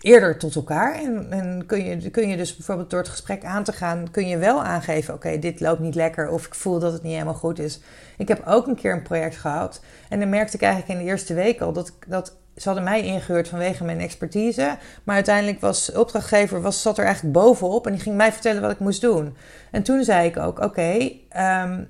eerder 0.00 0.38
tot 0.38 0.54
elkaar. 0.54 0.94
En, 0.94 1.32
en, 1.32 1.66
kun, 1.66 1.84
je, 1.84 2.10
kun 2.10 2.28
je 2.28 2.36
dus 2.36 2.56
bijvoorbeeld 2.56 2.90
door 2.90 3.00
het 3.00 3.08
gesprek 3.08 3.44
aan 3.44 3.64
te 3.64 3.72
gaan, 3.72 4.10
kun 4.10 4.28
je 4.28 4.38
wel 4.38 4.62
aangeven: 4.62 5.14
oké, 5.14 5.38
dit 5.38 5.60
loopt 5.60 5.80
niet 5.80 5.94
lekker 5.94 6.28
of 6.28 6.46
ik 6.46 6.54
voel 6.54 6.78
dat 6.78 6.92
het 6.92 7.02
niet 7.02 7.12
helemaal 7.12 7.34
goed 7.34 7.58
is. 7.58 7.80
Ik 8.16 8.28
heb 8.28 8.42
ook 8.46 8.66
een 8.66 8.76
keer 8.76 8.92
een 8.92 9.02
project 9.02 9.36
gehad 9.36 9.80
en 10.08 10.20
dan 10.20 10.28
merkte 10.28 10.56
ik 10.56 10.62
eigenlijk 10.62 10.92
in 10.92 11.04
de 11.04 11.10
eerste 11.10 11.34
week 11.34 11.60
al 11.60 11.72
dat, 11.72 11.92
dat 12.06 12.36
ze 12.56 12.68
hadden 12.68 12.84
mij 12.84 13.02
ingehuurd 13.02 13.48
vanwege 13.48 13.84
mijn 13.84 14.00
expertise. 14.00 14.76
Maar 15.04 15.14
uiteindelijk 15.14 15.60
was 15.60 15.92
opdrachtgever 15.92 16.60
was, 16.60 16.82
zat 16.82 16.98
er 16.98 17.04
eigenlijk 17.04 17.34
bovenop 17.34 17.86
en 17.86 17.92
die 17.92 18.00
ging 18.00 18.16
mij 18.16 18.32
vertellen 18.32 18.62
wat 18.62 18.70
ik 18.70 18.78
moest 18.78 19.00
doen. 19.00 19.36
En 19.70 19.82
toen 19.82 20.04
zei 20.04 20.28
ik 20.28 20.36
ook: 20.36 20.58
oké, 20.58 21.10
um, 21.36 21.88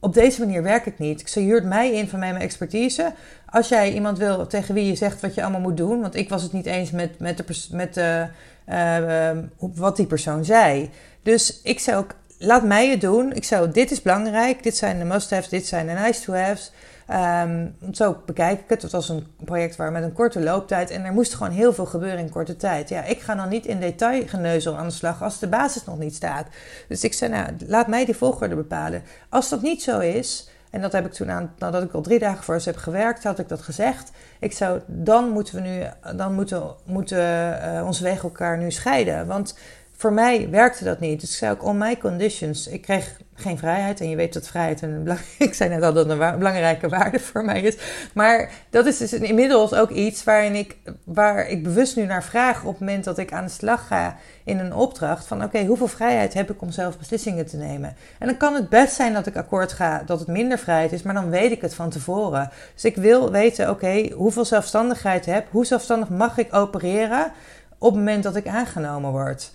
op 0.00 0.14
deze 0.14 0.40
manier 0.40 0.62
werk 0.62 0.86
ik 0.86 0.98
niet. 0.98 1.30
Ze 1.30 1.40
huurt 1.40 1.64
mij 1.64 1.92
in 1.92 2.08
van 2.08 2.18
mijn 2.18 2.36
expertise. 2.36 3.12
Als 3.46 3.68
jij 3.68 3.92
iemand 3.92 4.18
wil 4.18 4.46
tegen 4.46 4.74
wie 4.74 4.86
je 4.86 4.94
zegt 4.94 5.20
wat 5.20 5.34
je 5.34 5.42
allemaal 5.42 5.60
moet 5.60 5.76
doen, 5.76 6.00
want 6.00 6.14
ik 6.14 6.28
was 6.28 6.42
het 6.42 6.52
niet 6.52 6.66
eens 6.66 6.90
met, 6.90 7.18
met, 7.18 7.36
de, 7.36 7.44
met 7.70 7.94
de, 7.94 8.26
uh, 8.68 9.38
wat 9.58 9.96
die 9.96 10.06
persoon 10.06 10.44
zei. 10.44 10.90
Dus 11.22 11.60
ik 11.62 11.80
zou 11.80 11.96
ook, 11.96 12.14
laat 12.38 12.64
mij 12.64 12.88
het 12.90 13.00
doen. 13.00 13.32
Ik 13.32 13.44
zou, 13.44 13.70
dit 13.70 13.90
is 13.90 14.02
belangrijk, 14.02 14.62
dit 14.62 14.76
zijn 14.76 14.98
de 14.98 15.04
must-haves, 15.04 15.48
dit 15.48 15.66
zijn 15.66 15.86
de 15.86 15.92
nice-to-haves. 15.92 16.72
Um, 17.12 17.76
zo 17.92 18.16
bekijk 18.26 18.60
ik 18.60 18.68
het. 18.68 18.82
Het 18.82 18.92
was 18.92 19.08
een 19.08 19.26
project 19.44 19.76
waar 19.76 19.92
met 19.92 20.02
een 20.02 20.12
korte 20.12 20.40
looptijd. 20.40 20.90
En 20.90 21.04
er 21.04 21.12
moest 21.12 21.34
gewoon 21.34 21.52
heel 21.52 21.72
veel 21.72 21.86
gebeuren 21.86 22.18
in 22.18 22.30
korte 22.30 22.56
tijd. 22.56 22.88
Ja, 22.88 23.04
ik 23.04 23.20
ga 23.20 23.34
dan 23.34 23.48
niet 23.48 23.66
in 23.66 23.80
detail 23.80 24.26
geneuzel 24.26 24.76
aan 24.76 24.86
de 24.86 24.94
slag 24.94 25.22
als 25.22 25.38
de 25.38 25.48
basis 25.48 25.84
nog 25.84 25.98
niet 25.98 26.14
staat. 26.14 26.46
Dus 26.88 27.04
ik 27.04 27.12
zei, 27.12 27.30
nou, 27.30 27.46
laat 27.66 27.86
mij 27.86 28.04
die 28.04 28.16
volgorde 28.16 28.54
bepalen. 28.54 29.02
Als 29.28 29.48
dat 29.48 29.62
niet 29.62 29.82
zo 29.82 29.98
is, 29.98 30.50
en 30.70 30.80
dat 30.80 30.92
heb 30.92 31.06
ik 31.06 31.12
toen 31.12 31.30
aan, 31.30 31.54
nadat 31.58 31.82
ik 31.82 31.92
al 31.92 32.00
drie 32.00 32.18
dagen 32.18 32.44
voor 32.44 32.60
ze 32.60 32.68
heb 32.68 32.78
gewerkt, 32.78 33.24
had 33.24 33.38
ik 33.38 33.48
dat 33.48 33.62
gezegd. 33.62 34.10
Ik 34.40 34.52
zou, 34.52 34.80
dan 34.86 35.28
moeten 35.28 35.54
we 35.54 35.60
nu, 35.60 35.82
dan 36.16 36.34
moeten, 36.34 36.62
moeten 36.84 37.58
uh, 37.74 37.86
onze 37.86 38.02
wegen 38.02 38.22
elkaar 38.22 38.58
nu 38.58 38.70
scheiden. 38.70 39.26
Want 39.26 39.54
voor 39.96 40.12
mij 40.12 40.50
werkte 40.50 40.84
dat 40.84 41.00
niet. 41.00 41.20
Dus 41.20 41.30
ik 41.30 41.36
zei 41.36 41.52
ook 41.52 41.64
on 41.64 41.78
my 41.78 41.96
conditions. 41.96 42.66
Ik 42.66 42.82
kreeg 42.82 43.16
geen 43.40 43.58
vrijheid. 43.58 44.00
En 44.00 44.08
je 44.08 44.16
weet 44.16 44.32
dat 44.32 44.48
vrijheid 44.48 44.82
een 44.82 45.08
ik 45.38 45.54
zei 45.54 45.70
net 45.70 45.82
al 45.82 45.92
dat 45.92 46.08
een 46.08 46.38
belangrijke 46.38 46.88
waarde 46.88 47.18
voor 47.18 47.44
mij 47.44 47.60
is. 47.60 47.76
Maar 48.14 48.50
dat 48.70 48.86
is 48.86 48.98
dus 48.98 49.12
inmiddels 49.12 49.74
ook 49.74 49.90
iets 49.90 50.24
waarin 50.24 50.54
ik, 50.54 50.76
waar 51.04 51.48
ik 51.48 51.62
bewust 51.62 51.96
nu 51.96 52.04
naar 52.04 52.24
vraag 52.24 52.64
op 52.64 52.70
het 52.70 52.80
moment 52.80 53.04
dat 53.04 53.18
ik 53.18 53.32
aan 53.32 53.44
de 53.44 53.50
slag 53.50 53.86
ga 53.86 54.16
in 54.44 54.58
een 54.58 54.74
opdracht. 54.74 55.26
Van 55.26 55.44
oké, 55.44 55.64
hoeveel 55.64 55.88
vrijheid 55.88 56.34
heb 56.34 56.50
ik 56.50 56.62
om 56.62 56.70
zelf 56.70 56.98
beslissingen 56.98 57.46
te 57.46 57.56
nemen? 57.56 57.96
En 58.18 58.26
dan 58.26 58.36
kan 58.36 58.54
het 58.54 58.68
best 58.68 58.94
zijn 58.94 59.12
dat 59.12 59.26
ik 59.26 59.36
akkoord 59.36 59.72
ga 59.72 60.02
dat 60.06 60.18
het 60.18 60.28
minder 60.28 60.58
vrijheid 60.58 60.92
is, 60.92 61.02
maar 61.02 61.14
dan 61.14 61.30
weet 61.30 61.52
ik 61.52 61.60
het 61.60 61.74
van 61.74 61.90
tevoren. 61.90 62.50
Dus 62.74 62.84
ik 62.84 62.96
wil 62.96 63.30
weten, 63.30 63.70
oké, 63.70 64.08
hoeveel 64.14 64.44
zelfstandigheid 64.44 65.26
heb, 65.26 65.46
hoe 65.50 65.66
zelfstandig 65.66 66.08
mag 66.08 66.38
ik 66.38 66.54
opereren 66.54 67.32
op 67.78 67.90
het 67.90 67.98
moment 67.98 68.22
dat 68.22 68.36
ik 68.36 68.46
aangenomen 68.46 69.10
word. 69.10 69.52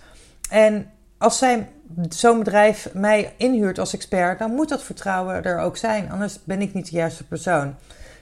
En 0.50 0.90
als 1.18 1.38
zij 1.38 1.68
zo'n 2.08 2.38
bedrijf 2.38 2.88
mij 2.92 3.34
inhuurt 3.36 3.78
als 3.78 3.94
expert, 3.94 4.38
dan 4.38 4.54
moet 4.54 4.68
dat 4.68 4.82
vertrouwen 4.82 5.44
er 5.44 5.58
ook 5.58 5.76
zijn. 5.76 6.10
Anders 6.10 6.44
ben 6.44 6.60
ik 6.60 6.74
niet 6.74 6.90
de 6.90 6.96
juiste 6.96 7.24
persoon. 7.24 7.74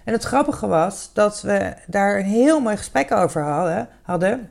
En 0.05 0.13
het 0.13 0.25
grappige 0.25 0.67
was 0.67 1.11
dat 1.13 1.43
we 1.43 1.75
daar 1.87 2.19
een 2.19 2.25
heel 2.25 2.61
mooi 2.61 2.77
gesprek 2.77 3.13
over 3.13 3.43
hadden. 4.03 4.51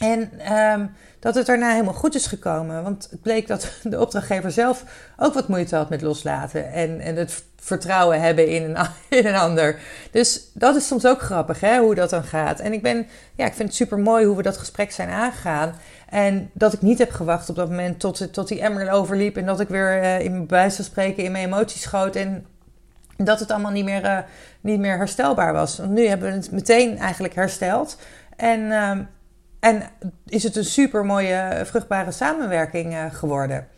En 0.00 0.52
um, 0.52 0.90
dat 1.22 1.34
het 1.34 1.46
daarna 1.46 1.70
helemaal 1.70 1.94
goed 1.94 2.14
is 2.14 2.26
gekomen. 2.26 2.82
Want 2.82 3.08
het 3.10 3.22
bleek 3.22 3.46
dat 3.46 3.72
de 3.82 4.00
opdrachtgever 4.00 4.50
zelf 4.50 4.84
ook 5.16 5.34
wat 5.34 5.48
moeite 5.48 5.76
had 5.76 5.88
met 5.88 6.02
loslaten. 6.02 6.72
En, 6.72 7.00
en 7.00 7.16
het 7.16 7.44
vertrouwen 7.56 8.20
hebben 8.20 8.48
in 8.48 8.62
een, 8.62 8.86
in 9.26 9.34
ander. 9.34 9.78
Dus 10.10 10.50
dat 10.54 10.76
is 10.76 10.86
soms 10.86 11.06
ook 11.06 11.20
grappig, 11.20 11.60
hè, 11.60 11.78
hoe 11.78 11.94
dat 11.94 12.10
dan 12.10 12.24
gaat. 12.24 12.60
En 12.60 12.72
ik, 12.72 12.82
ben, 12.82 13.06
ja, 13.34 13.46
ik 13.46 13.54
vind 13.54 13.68
het 13.68 13.76
super 13.76 13.98
mooi 13.98 14.24
hoe 14.24 14.36
we 14.36 14.42
dat 14.42 14.56
gesprek 14.56 14.92
zijn 14.92 15.08
aangegaan. 15.08 15.74
En 16.08 16.50
dat 16.52 16.72
ik 16.72 16.82
niet 16.82 16.98
heb 16.98 17.10
gewacht 17.10 17.48
op 17.48 17.56
dat 17.56 17.68
moment 17.68 18.00
tot, 18.00 18.32
tot 18.32 18.48
die 18.48 18.60
emmer 18.60 18.90
overliep. 18.90 19.36
En 19.36 19.46
dat 19.46 19.60
ik 19.60 19.68
weer 19.68 20.02
uh, 20.02 20.20
in 20.20 20.30
mijn 20.30 20.46
buis 20.46 20.74
zou 20.74 20.88
spreken, 20.88 21.24
in 21.24 21.32
mijn 21.32 21.46
emoties 21.46 21.82
schoot. 21.82 22.16
En 22.16 22.46
dat 23.16 23.40
het 23.40 23.50
allemaal 23.50 23.72
niet 23.72 23.84
meer, 23.84 24.04
uh, 24.04 24.18
niet 24.60 24.78
meer 24.78 24.96
herstelbaar 24.96 25.52
was. 25.52 25.78
Want 25.78 25.90
nu 25.90 26.06
hebben 26.06 26.28
we 26.28 26.34
het 26.34 26.50
meteen 26.50 26.98
eigenlijk 26.98 27.34
hersteld. 27.34 27.98
En, 28.36 28.60
uh, 28.60 28.98
en 29.62 29.82
is 30.26 30.42
het 30.42 30.56
een 30.56 30.64
super 30.64 31.04
mooie, 31.04 31.62
vruchtbare 31.64 32.10
samenwerking 32.10 32.92
uh, 32.92 33.04
geworden. 33.14 33.68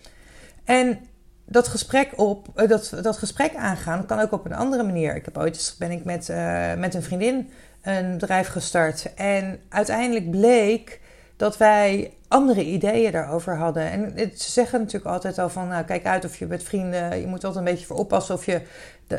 En 0.64 0.98
dat 1.44 1.68
gesprek, 1.68 2.12
op, 2.16 2.48
eh, 2.54 2.68
dat, 2.68 2.92
dat 3.02 3.18
gesprek 3.18 3.54
aangaan 3.54 4.06
kan 4.06 4.20
ook 4.20 4.32
op 4.32 4.44
een 4.44 4.54
andere 4.54 4.82
manier. 4.82 5.16
Ik 5.16 5.24
heb 5.24 5.38
ooit 5.38 5.76
ben 5.78 5.90
ik 5.90 6.04
met, 6.04 6.28
met 6.78 6.94
een 6.94 7.02
vriendin 7.02 7.50
een 7.82 8.18
bedrijf 8.18 8.48
gestart. 8.48 9.14
En 9.14 9.60
uiteindelijk 9.68 10.30
bleek 10.30 11.00
dat 11.36 11.56
wij 11.56 12.14
andere 12.28 12.64
ideeën 12.64 13.12
daarover 13.12 13.56
hadden. 13.56 13.90
En 13.90 14.12
ze 14.36 14.50
zeggen 14.50 14.78
natuurlijk 14.78 15.12
altijd 15.12 15.38
al 15.38 15.48
van, 15.48 15.68
nou, 15.68 15.84
kijk 15.84 16.06
uit 16.06 16.24
of 16.24 16.36
je 16.36 16.46
met 16.46 16.62
vrienden, 16.62 17.20
je 17.20 17.26
moet 17.26 17.44
altijd 17.44 17.66
een 17.66 17.72
beetje 17.72 17.86
voor 17.86 17.96
oppassen 17.96 18.34
of 18.34 18.46
je, 18.46 18.60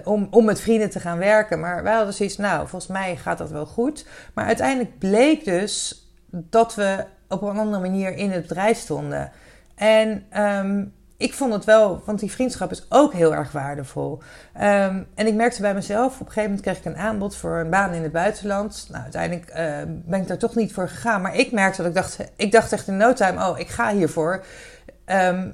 om, 0.03 0.27
om 0.31 0.45
met 0.45 0.61
vrienden 0.61 0.89
te 0.89 0.99
gaan 0.99 1.17
werken. 1.17 1.59
Maar 1.59 1.83
wij 1.83 1.93
hadden 1.93 2.13
zoiets, 2.13 2.37
nou, 2.37 2.67
volgens 2.67 2.91
mij 2.91 3.15
gaat 3.15 3.37
dat 3.37 3.51
wel 3.51 3.65
goed. 3.65 4.05
Maar 4.33 4.45
uiteindelijk 4.45 4.99
bleek 4.99 5.45
dus 5.45 6.04
dat 6.49 6.75
we 6.75 7.05
op 7.27 7.41
een 7.41 7.57
andere 7.57 7.81
manier 7.81 8.15
in 8.15 8.31
het 8.31 8.47
bedrijf 8.47 8.77
stonden. 8.77 9.31
En 9.75 10.25
um, 10.37 10.93
ik 11.17 11.33
vond 11.33 11.53
het 11.53 11.65
wel, 11.65 12.01
want 12.05 12.19
die 12.19 12.31
vriendschap 12.31 12.71
is 12.71 12.85
ook 12.89 13.13
heel 13.13 13.35
erg 13.35 13.51
waardevol. 13.51 14.21
Ehm, 14.53 15.03
en 15.15 15.27
ik 15.27 15.33
merkte 15.33 15.61
bij 15.61 15.73
mezelf, 15.73 16.13
op 16.13 16.19
een 16.19 16.33
gegeven 16.33 16.43
moment 16.43 16.61
kreeg 16.61 16.77
ik 16.77 16.85
een 16.85 16.97
aanbod 16.97 17.35
voor 17.35 17.57
een 17.57 17.69
baan 17.69 17.93
in 17.93 18.03
het 18.03 18.11
buitenland. 18.11 18.87
Nou, 18.91 19.03
uiteindelijk 19.03 19.49
uh, 19.49 19.55
ben 19.87 20.21
ik 20.21 20.27
daar 20.27 20.37
toch 20.37 20.55
niet 20.55 20.73
voor 20.73 20.89
gegaan. 20.89 21.21
Maar 21.21 21.35
ik 21.35 21.51
merkte 21.51 21.77
dat 21.77 21.89
ik 21.89 21.95
dacht, 21.95 22.17
ik 22.35 22.51
dacht 22.51 22.71
echt 22.71 22.87
in 22.87 22.97
no 22.97 23.13
time, 23.13 23.47
oh, 23.47 23.59
ik 23.59 23.67
ga 23.67 23.91
hiervoor. 23.91 24.45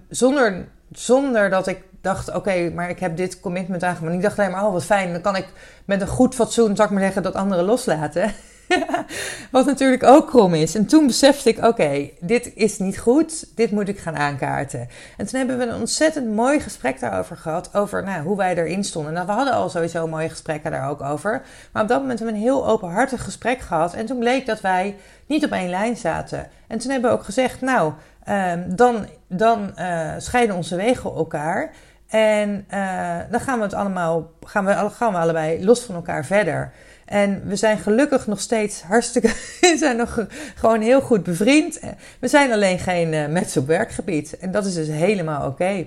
Zonder, 0.10 0.68
zonder 0.92 1.50
dat 1.50 1.68
ik 1.68 1.84
dacht, 2.02 2.34
oké, 2.34 2.70
maar 2.70 2.90
ik 2.90 3.00
heb 3.00 3.18
dit 3.18 3.40
commitment 3.40 3.84
aangemaakt. 3.84 4.16
Ik 4.16 4.22
dacht 4.22 4.40
alleen 4.40 4.52
maar, 4.52 4.66
oh, 4.66 4.72
wat 4.72 4.86
fijn. 4.86 5.12
Dan 5.12 5.22
kan 5.22 5.36
ik 5.36 5.48
met 5.86 6.02
een 6.02 6.08
goed 6.08 6.36
fatsoen, 6.36 6.76
zou 6.76 6.88
ik 6.88 6.94
maar 6.94 7.04
zeggen, 7.04 7.24
dat 7.24 7.34
anderen 7.34 7.66
loslaten. 7.66 8.34
Wat 9.52 9.66
natuurlijk 9.66 10.04
ook 10.04 10.28
krom 10.28 10.54
is. 10.54 10.76
En 10.76 10.86
toen 10.86 11.08
besefte 11.08 11.50
ik: 11.50 11.66
oké, 11.66 12.10
dit 12.20 12.52
is 12.56 12.80
niet 12.80 13.00
goed. 13.00 13.56
Dit 13.56 13.72
moet 13.72 13.88
ik 13.88 14.00
gaan 14.00 14.18
aankaarten. 14.18 14.88
En 15.18 15.26
toen 15.26 15.40
hebben 15.40 15.58
we 15.58 15.66
een 15.66 15.80
ontzettend 15.80 16.34
mooi 16.34 16.60
gesprek 16.60 17.00
daarover 17.00 17.38
gehad. 17.38 17.76
Over 17.76 18.04
nou, 18.04 18.24
hoe 18.24 18.38
wij 18.38 18.56
erin 18.56 18.84
stonden. 18.84 19.14
Nou, 19.14 19.26
we 19.26 19.32
hadden 19.32 19.54
al 19.54 19.70
sowieso 19.70 20.08
mooie 20.08 20.30
gesprekken 20.30 20.72
daar 20.72 20.90
ook 20.90 21.02
over. 21.02 21.42
Maar 21.72 21.84
op 21.84 21.90
dat 21.90 22.00
moment 22.00 22.20
hebben 22.20 22.38
we 22.38 22.42
een 22.42 22.48
heel 22.48 22.68
openhartig 22.68 23.24
gesprek 23.24 23.60
gehad. 23.60 23.94
En 23.94 24.06
toen 24.06 24.20
bleek 24.20 24.46
dat 24.46 24.62
wij 24.62 24.96
niet 25.26 25.46
op 25.46 25.52
één 25.52 25.70
lijn 25.70 25.98
zaten. 25.98 26.48
En 26.68 26.78
toen 26.78 26.92
hebben 26.92 27.12
we 27.12 27.18
ook 27.18 27.24
gezegd: 27.24 27.62
nou, 27.62 27.94
ehm, 28.24 28.76
dan, 28.76 29.08
dan 29.28 29.72
uh, 29.80 30.12
scheiden 30.18 30.56
onze 30.56 30.76
wegen 30.76 31.16
elkaar. 31.16 31.72
En 32.08 32.66
uh, 32.74 33.18
dan 33.30 33.40
gaan 33.40 33.58
we 33.58 33.64
het 33.64 33.74
allemaal, 33.74 34.30
gaan 34.46 34.66
we, 34.66 34.90
gaan 34.90 35.14
we 35.14 35.20
allebei 35.20 35.66
los 35.66 35.84
van 35.84 35.96
elkaar 35.96 36.26
verder. 36.26 36.72
En 37.12 37.42
we 37.48 37.56
zijn 37.56 37.78
gelukkig 37.78 38.28
nog 38.28 38.40
steeds 38.40 38.82
hartstikke. 38.82 39.28
We 39.62 39.76
zijn 39.78 39.98
nog 39.98 40.26
gewoon 40.56 40.82
heel 40.82 41.02
goed 41.02 41.24
bevriend. 41.24 41.80
We 42.20 42.28
zijn 42.28 42.52
alleen 42.52 42.80
geen 42.80 43.14
uh, 43.14 43.28
met 43.28 43.58
op 43.58 43.68
werkgebied. 43.68 44.38
En 44.38 44.52
dat 44.52 44.66
is 44.66 44.74
dus 44.74 44.88
helemaal 44.88 45.48
oké. 45.48 45.86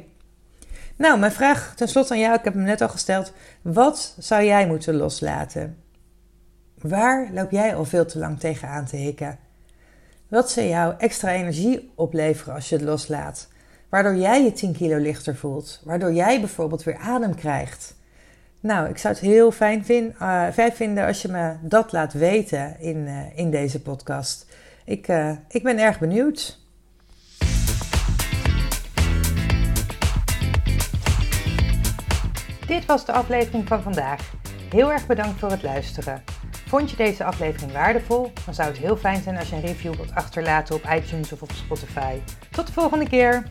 Nou, 0.96 1.18
mijn 1.18 1.32
vraag 1.32 1.72
tenslotte 1.76 2.12
aan 2.12 2.20
jou, 2.20 2.34
ik 2.34 2.44
heb 2.44 2.54
hem 2.54 2.62
net 2.62 2.80
al 2.80 2.88
gesteld. 2.88 3.32
Wat 3.62 4.16
zou 4.18 4.44
jij 4.44 4.66
moeten 4.66 4.94
loslaten? 4.94 5.76
Waar 6.78 7.28
loop 7.32 7.50
jij 7.50 7.74
al 7.74 7.84
veel 7.84 8.06
te 8.06 8.18
lang 8.18 8.40
tegenaan 8.40 8.84
te 8.84 8.96
hikken? 8.96 9.38
Wat 10.28 10.50
zou 10.50 10.66
jou 10.66 10.94
extra 10.98 11.30
energie 11.32 11.92
opleveren 11.94 12.54
als 12.54 12.68
je 12.68 12.74
het 12.76 12.84
loslaat? 12.84 13.48
Waardoor 13.88 14.16
jij 14.16 14.44
je 14.44 14.52
10 14.52 14.72
kilo 14.72 14.96
lichter 14.96 15.36
voelt. 15.36 15.80
Waardoor 15.84 16.12
jij 16.12 16.40
bijvoorbeeld 16.40 16.82
weer 16.82 16.96
adem 16.98 17.34
krijgt. 17.34 17.94
Nou, 18.64 18.88
ik 18.88 18.98
zou 18.98 19.14
het 19.14 19.22
heel 19.22 19.50
fijn, 19.50 19.84
uh, 19.88 20.48
fijn 20.48 20.72
vinden 20.72 21.06
als 21.06 21.22
je 21.22 21.28
me 21.28 21.54
dat 21.60 21.92
laat 21.92 22.12
weten 22.12 22.80
in, 22.80 22.96
uh, 22.96 23.38
in 23.38 23.50
deze 23.50 23.82
podcast. 23.82 24.46
Ik, 24.84 25.08
uh, 25.08 25.30
ik 25.48 25.62
ben 25.62 25.78
erg 25.78 25.98
benieuwd. 25.98 26.58
Dit 32.66 32.86
was 32.86 33.04
de 33.04 33.12
aflevering 33.12 33.68
van 33.68 33.82
vandaag. 33.82 34.32
Heel 34.70 34.92
erg 34.92 35.06
bedankt 35.06 35.38
voor 35.38 35.50
het 35.50 35.62
luisteren. 35.62 36.22
Vond 36.66 36.90
je 36.90 36.96
deze 36.96 37.24
aflevering 37.24 37.72
waardevol? 37.72 38.32
Dan 38.44 38.54
zou 38.54 38.68
het 38.68 38.78
heel 38.78 38.96
fijn 38.96 39.22
zijn 39.22 39.36
als 39.36 39.48
je 39.48 39.54
een 39.56 39.66
review 39.66 39.94
wilt 39.94 40.14
achterlaten 40.14 40.74
op 40.74 40.84
iTunes 40.96 41.32
of 41.32 41.42
op 41.42 41.52
Spotify. 41.52 42.18
Tot 42.50 42.66
de 42.66 42.72
volgende 42.72 43.08
keer! 43.08 43.42